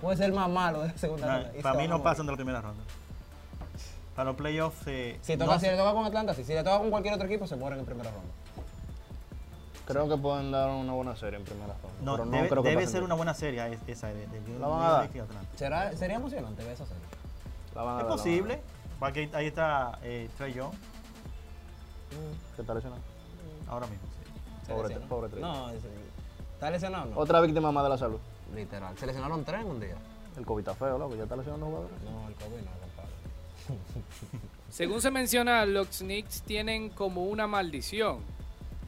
Puede 0.00 0.16
ser 0.18 0.32
más 0.32 0.48
malo 0.50 0.80
de 0.82 0.88
la 0.88 0.98
segunda 0.98 1.26
No, 1.26 1.32
ronda. 1.44 1.62
para 1.62 1.78
mí 1.78 1.88
no 1.88 2.02
pasan 2.02 2.26
de 2.26 2.32
la 2.32 2.36
primera 2.36 2.60
ronda. 2.60 2.82
Para 4.16 4.26
los 4.30 4.36
playoffs. 4.36 4.86
eh, 4.88 5.18
Si, 5.22 5.36
no 5.36 5.46
toca, 5.46 5.58
si 5.58 5.66
le 5.66 5.76
toca 5.76 5.92
con 5.92 6.04
Atlanta, 6.04 6.34
sí. 6.34 6.44
Si 6.44 6.52
le 6.52 6.62
toca 6.62 6.78
con 6.78 6.90
cualquier 6.90 7.14
otro 7.14 7.26
equipo, 7.26 7.46
se 7.46 7.56
mueren 7.56 7.78
en 7.78 7.86
primera 7.86 8.10
ronda. 8.10 8.28
Creo 9.86 10.08
que 10.08 10.16
pueden 10.16 10.50
dar 10.52 10.68
una 10.70 10.92
buena 10.92 11.16
serie 11.16 11.38
en 11.38 11.44
primera 11.44 11.74
ronda. 11.82 11.98
no, 12.02 12.12
pero 12.12 12.24
no 12.26 12.30
debe, 12.36 12.48
creo 12.48 12.62
que 12.62 12.68
debe 12.70 12.86
ser 12.86 13.00
de- 13.00 13.06
una 13.06 13.14
buena 13.14 13.34
serie 13.34 13.72
es- 13.72 13.80
esa 13.86 14.08
de, 14.08 14.26
de 14.26 14.40
New 14.40 14.58
La 14.60 14.66
van 14.68 14.82
a 14.82 14.88
dar. 14.90 15.02
York 15.04 15.14
y 15.16 15.18
Atlanta. 15.20 15.48
¿Será, 15.56 15.96
sería 15.96 16.16
emocionante 16.16 16.62
ver 16.62 16.72
esa 16.74 16.86
serie. 16.86 17.02
La 17.74 17.82
van 17.82 17.96
a 17.96 18.00
Es 18.00 18.02
dar, 18.02 18.04
la 18.04 18.04
van 18.04 18.12
a 18.12 18.16
posible. 18.16 18.62
ahí 19.36 19.46
está 19.46 19.98
eh, 20.02 20.28
Trey 20.36 20.52
Young 20.54 20.72
¿Qué 22.56 22.60
está 22.62 22.74
lesionado? 22.74 23.02
ahora 23.68 23.86
mismo. 23.86 24.04
sí. 24.06 24.66
¿Se 24.66 24.72
Pobre- 24.74 25.00
pobre 25.08 25.28
Trey. 25.30 25.42
No, 25.42 25.70
es- 25.70 25.82
¿está 26.54 26.70
lesionado 26.70 27.06
no? 27.06 27.18
Otra 27.18 27.40
víctima 27.40 27.72
más 27.72 27.82
de 27.84 27.88
la 27.90 27.98
salud. 27.98 28.20
Literal. 28.54 28.96
Se 28.98 29.06
lesionaron 29.06 29.44
tres 29.44 29.62
en 29.62 29.66
un 29.66 29.80
día. 29.80 29.96
El 30.36 30.44
COVID 30.46 30.60
está 30.60 30.74
feo, 30.74 30.98
loco. 30.98 31.14
Ya 31.16 31.22
está 31.24 31.36
lesionando 31.36 31.66
jugadores. 31.66 31.96
No, 32.02 32.28
el 32.28 32.34
COVID 32.34 32.62
no, 32.64 32.70
compadre. 32.80 33.82
Según 34.70 35.00
se 35.02 35.10
menciona, 35.10 35.64
los 35.66 35.88
Knicks 35.98 36.42
tienen 36.42 36.90
como 36.90 37.24
una 37.24 37.46
maldición. 37.46 38.18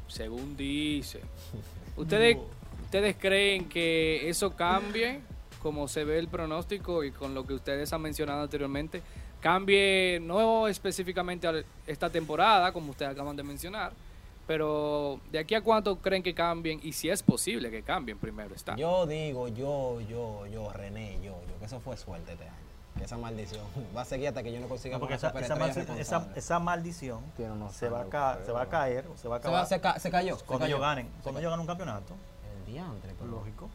Según 0.08 0.56
dice. 0.56 1.20
¿Ustedes, 1.96 2.38
¿Ustedes 2.84 3.16
creen 3.18 3.68
que 3.68 4.28
eso 4.28 4.54
cambie, 4.54 5.20
como 5.64 5.88
se 5.88 6.04
ve 6.04 6.18
el 6.18 6.28
pronóstico 6.28 7.04
y 7.04 7.10
con 7.10 7.32
lo 7.34 7.46
que 7.46 7.54
ustedes 7.54 7.90
han 7.94 8.02
mencionado 8.02 8.42
anteriormente? 8.42 9.00
Cambie, 9.40 10.20
no 10.20 10.68
específicamente 10.68 11.48
a 11.48 11.54
esta 11.86 12.10
temporada, 12.10 12.70
como 12.70 12.90
ustedes 12.90 13.12
acaban 13.12 13.34
de 13.34 13.42
mencionar, 13.44 13.92
pero 14.46 15.20
de 15.32 15.38
aquí 15.38 15.54
a 15.54 15.62
cuánto 15.62 15.96
creen 15.96 16.22
que 16.22 16.34
cambien 16.34 16.80
y 16.82 16.92
si 16.92 17.08
es 17.08 17.22
posible 17.22 17.70
que 17.70 17.82
cambien 17.82 18.18
primero 18.18 18.54
está. 18.54 18.76
Yo 18.76 19.06
digo, 19.06 19.48
yo, 19.48 20.00
yo, 20.02 20.46
yo, 20.46 20.70
René, 20.70 21.14
yo, 21.22 21.40
yo, 21.48 21.58
que 21.58 21.64
eso 21.64 21.80
fue 21.80 21.96
suerte 21.96 22.32
este 22.32 22.44
año. 22.44 22.54
Esa 23.02 23.16
maldición 23.16 23.64
va 23.96 24.02
a 24.02 24.04
seguir 24.04 24.28
hasta 24.28 24.42
que 24.42 24.52
yo 24.52 24.60
no 24.60 24.68
consiga 24.68 24.98
No, 24.98 25.08
esa, 25.08 25.30
esa, 25.98 26.28
esa, 26.36 26.58
maldición 26.58 27.20
se 27.72 27.88
va, 27.88 28.02
a 28.02 28.04
ca- 28.04 28.38
se 28.44 28.52
caer, 28.68 29.06
o 29.08 29.16
se 29.16 29.28
va 29.28 29.36
a 29.36 29.40
se, 29.40 29.48
va- 29.48 29.62
acabar 29.62 29.66
se, 29.66 29.80
ca- 29.80 29.98
se 29.98 30.10
cayó. 30.10 30.36
se 30.36 30.44
cuando 30.44 30.64
cayó. 30.66 30.76
ellos 30.76 30.86
ganen. 30.86 31.06
Se 31.16 31.22
Cuando 31.22 31.40
ellos 31.40 31.50
ganen 31.50 31.60
un 31.62 31.66
campeonato. 31.66 32.14
El 32.66 32.72
diantre, 32.72 33.14
pero 33.18 33.30
Lógico. 33.30 33.70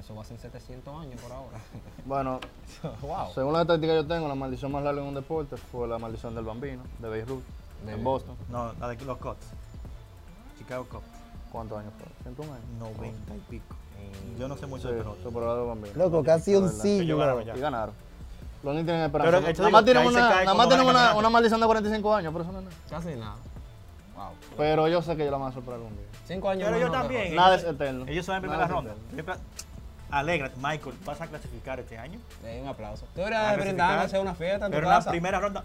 Eso 0.00 0.14
va 0.14 0.22
a 0.22 0.24
ser 0.24 0.38
700 0.38 1.02
años 1.02 1.20
por 1.20 1.32
ahora. 1.32 1.58
Bueno, 2.06 2.40
wow. 3.02 3.28
según 3.34 3.52
la 3.52 3.62
estadística 3.62 3.92
que 3.92 4.02
yo 4.02 4.06
tengo, 4.06 4.26
la 4.26 4.34
maldición 4.34 4.72
más 4.72 4.82
larga 4.82 5.02
en 5.02 5.08
un 5.08 5.14
deporte 5.14 5.56
fue 5.56 5.86
la 5.86 5.98
maldición 5.98 6.34
del 6.34 6.44
bambino, 6.44 6.82
de 6.98 7.08
Beirut, 7.08 7.42
De- 7.84 7.92
en 7.92 8.02
Boston. 8.02 8.36
No, 8.48 8.72
la 8.80 8.88
de 8.88 9.04
los 9.04 9.18
Cubs. 9.18 9.36
Chicago 10.58 10.86
Cubs. 10.90 11.04
¿Cuántos 11.52 11.78
años 11.78 11.92
fue? 11.98 12.32
¿101 12.32 12.44
años? 12.44 12.96
90 12.98 13.34
y 13.36 13.38
pico. 13.50 13.76
Yo 14.38 14.48
no 14.48 14.56
sé 14.56 14.66
mucho 14.66 14.88
Sí, 14.88 14.94
de 14.94 15.02
pelota. 15.02 15.74
Loco, 15.94 16.24
casi 16.24 16.54
un 16.56 16.68
siglo. 16.70 17.16
Y 17.54 17.60
ganaron. 17.60 17.94
Los 18.62 18.72
Knicks 18.74 18.86
tienen 18.86 19.02
esperanza. 19.04 19.30
Pero, 19.30 19.70
nada 19.70 19.82
digo, 19.82 20.02
más 20.02 20.12
se 20.12 20.18
una, 20.20 20.28
cae 20.28 20.44
nada 20.44 20.54
más 20.54 20.66
cuando 20.66 20.68
tienen 20.68 20.86
ganan 20.86 20.90
una, 20.90 20.92
campeonato. 20.92 21.18
una 21.18 21.30
maldición 21.30 21.60
de 21.60 21.66
45 21.66 22.14
años, 22.14 22.32
pero 22.32 22.44
eso 22.44 22.52
no 22.52 22.58
es 22.58 22.64
nada. 22.64 22.76
Casi 22.90 23.08
nada. 23.16 23.36
Wow. 24.16 24.26
Pero 24.56 24.88
yo 24.88 25.02
sé 25.02 25.16
que 25.16 25.24
yo 25.24 25.30
la 25.30 25.38
van 25.38 25.50
a 25.50 25.54
superar 25.54 25.76
algún 25.76 25.96
día. 25.96 26.06
Cinco 26.26 26.48
años 26.50 26.68
Pero 26.68 26.78
yo 26.78 26.86
no 26.86 26.92
también. 26.92 27.34
Nada 27.34 27.56
es 27.56 27.64
eterno. 27.64 28.04
Ellos 28.06 28.26
son 28.26 28.36
en 28.36 28.42
primera 28.42 28.66
ronda. 28.66 28.94
Alégrate, 30.10 30.56
Michael, 30.56 30.94
vas 31.04 31.20
a 31.20 31.26
clasificar 31.26 31.78
este 31.80 31.96
año. 31.98 32.18
Eh, 32.44 32.60
un 32.62 32.68
aplauso. 32.68 33.06
Tú 33.14 33.20
deberías 33.20 33.42
brindar, 33.56 33.64
clasificar, 33.74 33.98
hacer 34.06 34.20
una 34.20 34.34
fiesta 34.34 34.66
en 34.66 34.72
tu 34.72 34.76
Pero 34.76 34.88
la 34.88 34.94
casa. 34.96 35.10
primera 35.10 35.40
ronda, 35.40 35.64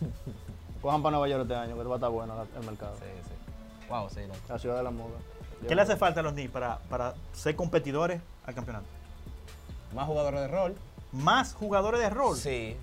Cojan 0.82 1.02
para 1.02 1.12
Nueva 1.12 1.28
York 1.28 1.42
este 1.42 1.54
año, 1.54 1.76
que 1.76 1.82
va 1.84 1.94
a 1.94 1.96
estar 1.96 2.10
bueno 2.10 2.34
la- 2.36 2.60
el 2.60 2.66
mercado. 2.66 2.94
Sí, 2.96 3.04
sí. 3.24 3.86
Wow, 3.88 4.08
sí, 4.10 4.20
loco. 4.26 4.38
La 4.48 4.58
ciudad 4.58 4.76
de 4.76 4.82
la 4.82 4.90
moda. 4.90 5.16
¿qué 5.66 5.74
le 5.74 5.82
hace 5.82 5.96
falta 5.96 6.20
a 6.20 6.22
los 6.22 6.34
Knicks 6.34 6.50
para, 6.52 6.78
para 6.90 7.14
ser 7.32 7.56
competidores 7.56 8.20
al 8.44 8.54
campeonato? 8.54 8.84
Más 9.94 10.06
jugadores 10.06 10.40
de 10.40 10.48
rol. 10.48 10.74
Más 11.12 11.54
jugadores 11.54 12.00
de 12.00 12.10
rol. 12.10 12.36
Sí. 12.36 12.76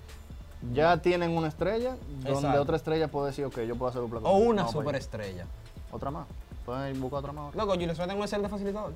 Ya 0.72 0.96
tienen 0.96 1.36
una 1.36 1.48
estrella, 1.48 1.96
donde 2.08 2.30
Exacto. 2.32 2.62
otra 2.62 2.76
estrella 2.76 3.08
puede 3.08 3.28
decir, 3.28 3.44
ok, 3.44 3.60
yo 3.60 3.76
puedo 3.76 3.90
hacer 3.90 4.02
un 4.02 4.10
plato. 4.10 4.26
O 4.26 4.38
una 4.38 4.66
superestrella. 4.66 5.46
Otra 5.92 6.10
más. 6.10 6.26
Pueden 6.66 7.00
buscar 7.00 7.20
otra 7.20 7.32
más. 7.32 7.54
Loco, 7.54 7.72
Julius 7.74 7.96
Randle 7.98 8.16
no 8.18 8.24
es 8.24 8.32
el 8.32 8.42
de 8.42 8.48
facilitador. 8.48 8.94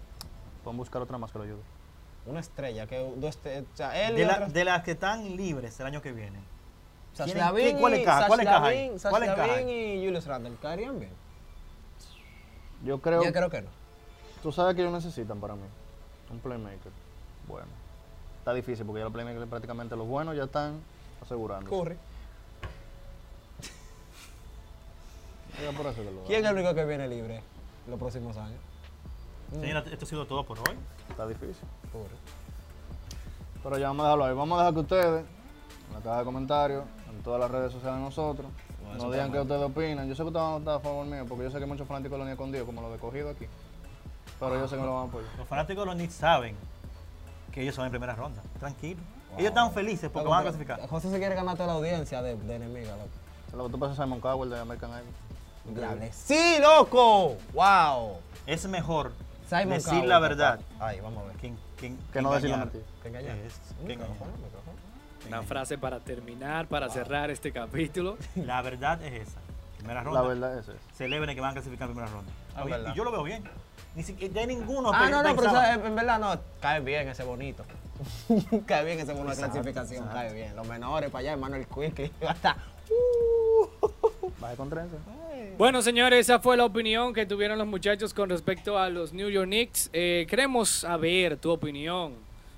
Pueden 0.69 0.77
buscar 0.77 1.01
otra 1.01 1.17
más 1.17 1.33
que 1.33 1.39
lo 1.39 1.45
ayude. 1.45 1.63
Una 2.27 2.41
estrella. 2.41 2.87
Que, 2.87 2.99
dos 3.17 3.39
o 3.39 3.65
sea, 3.75 4.07
él 4.07 4.17
y 4.17 4.21
De, 4.21 4.27
la- 4.27 4.35
otras- 4.35 4.53
de 4.53 4.65
las 4.67 4.83
que 4.83 4.91
están 4.91 5.35
libres 5.35 5.81
el 5.81 5.87
año 5.87 6.03
que 6.03 6.13
viene. 6.13 6.39
Sash 7.15 7.25
¿Tienen- 7.33 7.43
Lavin 7.43 7.75
qué- 7.77 7.81
cuál 7.81 7.95
encaja? 7.95 8.19
Sash 8.19 8.27
¿Cuál? 8.29 8.45
Lavin, 8.45 9.01
Sash 9.01 9.11
¿Cuál 9.11 9.23
encaja 9.23 9.47
Lavin 9.47 9.67
ahí? 9.69 9.75
y 10.03 10.05
Julius 10.05 10.27
Randle 10.27 10.55
caerían 10.61 11.01
bien. 11.01 11.13
Yo 12.85 13.01
creo, 13.01 13.25
Yo 13.25 13.33
creo 13.33 13.49
que 13.49 13.63
no. 13.63 13.71
tú 14.43 14.53
sabes 14.53 14.75
que 14.75 14.83
ellos 14.83 14.93
necesitan 14.93 15.41
para 15.41 15.55
mí 15.55 15.63
un 16.31 16.39
playmaker. 16.39 16.93
Bueno, 17.49 17.67
está 18.41 18.53
difícil 18.53 18.85
porque 18.85 18.99
ya 19.01 19.05
los 19.05 19.13
playmakers 19.15 19.47
prácticamente 19.49 19.97
los 19.97 20.07
buenos 20.07 20.37
ya 20.37 20.45
están 20.45 20.83
asegurando. 21.23 21.71
Curry. 21.71 21.97
por 25.75 25.87
eso 25.87 26.03
que 26.03 26.11
lo 26.11 26.25
¿Quién 26.25 26.45
es 26.45 26.51
el 26.51 26.57
único 26.59 26.75
que 26.75 26.85
viene 26.85 27.09
libre 27.09 27.41
los 27.89 27.99
próximos 27.99 28.37
años? 28.37 28.61
Señora, 29.53 29.85
esto 29.91 30.05
ha 30.05 30.09
sido 30.09 30.27
todo 30.27 30.45
por 30.45 30.59
hoy. 30.59 30.77
Está 31.09 31.27
difícil. 31.27 31.57
Curry. 31.93 32.17
Pero 33.63 33.79
ya 33.79 33.89
vamos 33.89 34.05
a 34.05 34.09
dejarlo 34.09 34.25
ahí. 34.27 34.35
Vamos 34.35 34.57
a 34.59 34.63
dejar 34.63 34.75
que 34.75 34.81
ustedes, 34.81 35.25
en 35.89 35.95
la 35.95 36.01
caja 36.01 36.19
de 36.19 36.25
comentarios, 36.25 36.85
en 37.11 37.23
todas 37.23 37.41
las 37.41 37.51
redes 37.51 37.73
sociales 37.73 37.99
de 37.99 38.05
nosotros, 38.05 38.47
No, 38.83 38.95
nos 38.95 39.13
digan 39.13 39.33
qué 39.33 39.41
ustedes 39.41 39.63
opinan. 39.63 40.09
Yo 40.09 40.15
sé 40.15 40.23
que 40.23 40.29
ustedes 40.29 40.45
van 40.45 40.55
a 40.55 40.59
estar 40.59 40.75
a 40.77 40.81
favor 40.81 41.07
mío, 41.07 41.25
porque 41.29 41.45
yo 41.45 41.51
sé 41.51 41.59
que 41.59 41.67
muchos 41.67 41.89
fanáticos 41.89 42.19
de 42.19 42.25
los 42.25 42.33
escondidos, 42.33 42.67
como 42.67 42.83
los 42.83 42.93
de 42.93 42.99
cogido 42.99 43.31
aquí. 43.31 43.47
Pero 44.39 44.55
yo 44.55 44.69
sé 44.69 44.77
que 44.77 44.83
lo 44.83 44.95
van 44.95 45.07
a 45.07 45.09
apoyar. 45.09 45.31
Los 45.37 45.49
fanáticos 45.49 45.83
de 45.83 45.87
los 45.87 45.95
Knicks 45.97 46.15
saben 46.15 46.55
que 47.51 47.63
ellos 47.63 47.75
son 47.75 47.87
en 47.87 47.91
primera 47.91 48.15
ronda. 48.15 48.43
Tranquilo. 48.59 49.01
Wow. 49.31 49.41
Ellos 49.41 49.49
están 49.49 49.73
felices 49.73 50.11
porque 50.11 50.25
Loco, 50.25 50.31
van 50.31 50.41
a 50.41 50.43
clasificar. 50.43 50.89
José 50.89 51.11
se 51.11 51.19
quiere 51.19 51.35
ganar 51.35 51.57
toda 51.57 51.67
la 51.67 51.73
audiencia 51.75 52.23
de, 52.23 52.37
de 52.37 52.55
enemiga, 52.55 52.97
loco. 52.97 53.09
Lo 53.57 53.65
que 53.67 53.73
tú 53.73 53.79
pasas 53.79 53.97
Simon 53.97 54.21
Cowell 54.21 54.51
de 54.51 54.61
American 54.61 54.91
Idol. 54.91 56.11
¡Sí, 56.13 56.57
loco! 56.63 57.37
¡Wow! 57.53 58.19
Es 58.47 58.67
mejor 58.69 59.13
Simon 59.49 59.69
decir 59.71 59.91
Cowell, 59.93 60.09
la 60.09 60.19
verdad 60.19 60.61
papá. 60.61 60.87
Ahí, 60.89 61.01
vamos 61.01 61.25
a 61.25 61.27
ver. 61.29 61.37
que, 61.37 61.53
que, 61.77 61.95
Que 62.13 62.23
no 62.23 62.33
decir 62.33 62.51
la 62.51 62.59
mentira. 62.59 62.85
Que 63.03 63.09
engañar. 63.09 63.37
Una 65.27 65.43
frase 65.43 65.79
para 65.79 66.01
terminar, 66.01 66.67
para 66.69 66.89
cerrar 66.89 67.31
este 67.31 67.53
capítulo. 67.53 68.17
La 68.37 68.63
verdad 68.63 69.03
es 69.03 69.29
esa. 69.29 69.41
Primera 69.77 70.01
La 70.01 70.05
ronda. 70.05 70.23
verdad 70.23 70.59
es 70.59 70.69
eso. 70.69 70.79
Celebren 70.95 71.35
que 71.35 71.41
van 71.41 71.51
a 71.51 71.53
clasificar 71.55 71.89
en 71.89 71.95
primera 71.95 72.13
ronda. 72.13 72.33
Verdad. 72.65 72.93
Y 72.93 72.97
yo 72.97 73.05
lo 73.05 73.13
veo 73.13 73.23
bien. 73.25 73.45
Ni 73.95 74.03
siquiera 74.03 74.41
hay 74.41 74.47
ninguno 74.47 74.91
Ah, 74.93 75.09
no, 75.11 75.23
no, 75.23 75.35
pero 75.37 75.51
en 75.87 75.95
verdad 75.97 76.19
no, 76.19 76.41
cae 76.61 76.81
bien 76.81 77.09
ese 77.09 77.25
bonito. 77.25 77.65
cae 78.67 78.85
bien 78.85 79.01
ese 79.01 79.13
bono 79.13 79.31
de 79.31 79.37
clasificación, 79.37 80.05
exacto. 80.05 80.15
cae 80.15 80.33
bien. 80.33 80.55
Los 80.55 80.67
menores 80.67 81.11
para 81.11 81.21
allá, 81.21 81.37
Manuel 81.37 81.67
Quick, 81.67 81.99
y 82.21 82.25
hasta. 82.27 82.57
Baje 84.40 84.57
con 84.57 84.70
trenza. 84.70 84.96
Bueno, 85.57 85.83
señores, 85.83 86.20
esa 86.20 86.38
fue 86.38 86.57
la 86.57 86.64
opinión 86.64 87.12
que 87.12 87.27
tuvieron 87.27 87.59
los 87.59 87.66
muchachos 87.66 88.14
con 88.14 88.29
respecto 88.31 88.79
a 88.79 88.88
los 88.88 89.12
New 89.12 89.29
York 89.29 89.46
Knicks. 89.46 89.90
Eh, 89.92 90.27
queremos 90.29 90.68
saber 90.68 91.37
tu 91.37 91.51
opinión. 91.51 92.14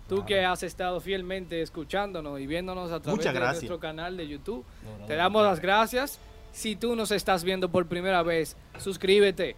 Tú 0.09 0.27
que 0.27 0.45
has 0.45 0.63
estado 0.65 1.01
fielmente 1.01 1.63
escuchándonos 1.63 2.41
y 2.41 2.47
viéndonos 2.47 2.91
a 2.91 3.01
través 3.01 3.25
de 3.25 3.33
nuestro 3.33 3.79
canal 3.79 4.17
de 4.17 4.27
YouTube. 4.27 4.65
Duro, 4.83 4.97
Te 5.07 5.13
duro. 5.13 5.17
damos 5.17 5.43
las 5.45 5.61
gracias. 5.61 6.19
Si 6.53 6.75
tú 6.75 6.97
nos 6.97 7.13
estás 7.13 7.45
viendo 7.45 7.69
por 7.71 7.87
primera 7.87 8.23
vez, 8.25 8.57
suscríbete. 8.79 9.55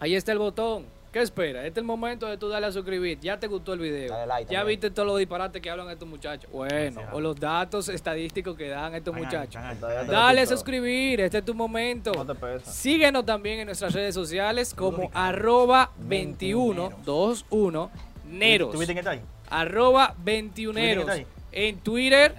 Ahí 0.00 0.14
está 0.14 0.32
el 0.32 0.38
botón. 0.38 0.86
¿Qué 1.12 1.20
espera? 1.20 1.66
Este 1.66 1.78
es 1.78 1.82
el 1.82 1.84
momento 1.84 2.26
de 2.26 2.38
tú 2.38 2.48
darle 2.48 2.68
a 2.68 2.72
suscribir. 2.72 3.20
Ya 3.20 3.38
te 3.38 3.46
gustó 3.46 3.74
el 3.74 3.80
video. 3.80 4.08
Dale 4.10 4.26
like 4.26 4.50
ya 4.50 4.60
también. 4.60 4.80
viste 4.80 4.90
todos 4.90 5.06
los 5.06 5.18
disparates 5.18 5.60
que 5.60 5.68
hablan 5.68 5.90
estos 5.90 6.08
muchachos. 6.08 6.50
Bueno, 6.50 6.70
Gracias. 6.70 7.08
o 7.12 7.20
los 7.20 7.38
datos 7.38 7.90
estadísticos 7.90 8.56
que 8.56 8.68
dan 8.68 8.94
estos 8.94 9.14
muchachos. 9.14 9.60
Dale 9.78 10.40
a 10.40 10.42
TikTok. 10.42 10.46
suscribir, 10.46 11.20
este 11.20 11.38
es 11.38 11.44
tu 11.44 11.54
momento. 11.54 12.12
No 12.14 12.24
te 12.24 12.34
pesa. 12.34 12.72
Síguenos 12.72 13.26
también 13.26 13.60
en 13.60 13.66
nuestras 13.66 13.92
redes 13.92 14.14
sociales 14.14 14.72
como 14.72 15.10
arroba 15.12 15.90
21 15.98 16.88
21 17.04 17.90
neros. 18.30 18.72
¿Tuviste 18.72 18.94
que 18.94 19.00
está 19.00 19.10
ahí? 19.10 19.20
Arroba 19.50 20.14
21 20.24 20.72
¿Tuviste 20.72 20.94
que 20.94 21.00
está 21.00 21.12
ahí? 21.12 21.26
En 21.52 21.78
Twitter. 21.80 22.34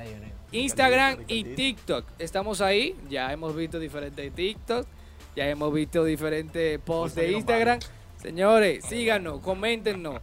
Instagram 0.52 1.20
y. 1.28 1.44
TikTok. 1.44 2.06
Estamos 2.18 2.60
ahí. 2.60 2.96
Ya 3.08 3.32
hemos 3.32 3.56
visto 3.56 3.78
diferentes 3.78 4.34
TikToks. 4.34 4.88
Ya 5.36 5.48
hemos 5.48 5.72
visto 5.72 6.04
diferentes 6.04 6.80
posts 6.80 7.16
de 7.16 7.34
Instagram. 7.34 7.80
Señores, 8.24 8.86
síganos, 8.86 9.42
coméntenos, 9.42 10.22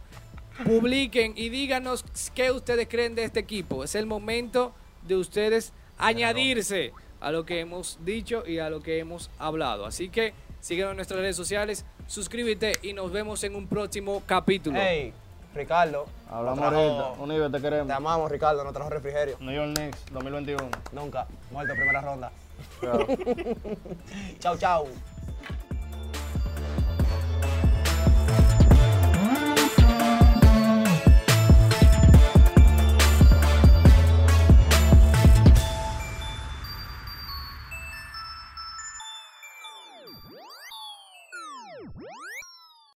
publiquen 0.65 1.33
y 1.35 1.49
díganos 1.49 2.03
qué 2.33 2.49
ustedes 2.49 2.87
creen 2.89 3.13
de 3.13 3.23
este 3.25 3.39
equipo. 3.39 3.83
Es 3.83 3.93
el 3.93 4.07
momento 4.07 4.73
de 5.07 5.17
ustedes 5.17 5.71
añadirse 5.99 6.93
a 7.19 7.31
lo 7.31 7.45
que 7.45 7.59
hemos 7.59 7.99
dicho 8.03 8.43
y 8.47 8.57
a 8.57 8.71
lo 8.71 8.81
que 8.81 8.97
hemos 8.97 9.29
hablado. 9.37 9.85
Así 9.85 10.09
que 10.09 10.33
síguenos 10.61 10.91
en 10.91 10.95
nuestras 10.97 11.19
redes 11.19 11.35
sociales, 11.35 11.85
suscríbete 12.07 12.73
y 12.81 12.93
nos 12.93 13.11
vemos 13.11 13.43
en 13.43 13.55
un 13.55 13.67
próximo 13.67 14.23
capítulo. 14.25 14.79
Hey, 14.81 15.13
Ricardo. 15.53 16.07
Hablamos 16.27 16.59
ahorita. 16.59 17.21
Unive, 17.21 17.49
te 17.51 17.57
Te 17.57 17.61
queremos. 17.61 17.91
amamos, 17.91 18.31
Ricardo, 18.31 18.63
no 18.63 18.73
trajo 18.73 18.89
refrigerio. 18.89 19.37
New 19.39 19.53
York 19.53 19.75
Knicks 19.75 20.05
2021. 20.11 20.69
Nunca. 20.91 21.27
Muerto 21.51 21.75
primera 21.75 22.01
ronda. 22.01 22.31
Chau, 24.39 24.57
chau. 24.57 24.87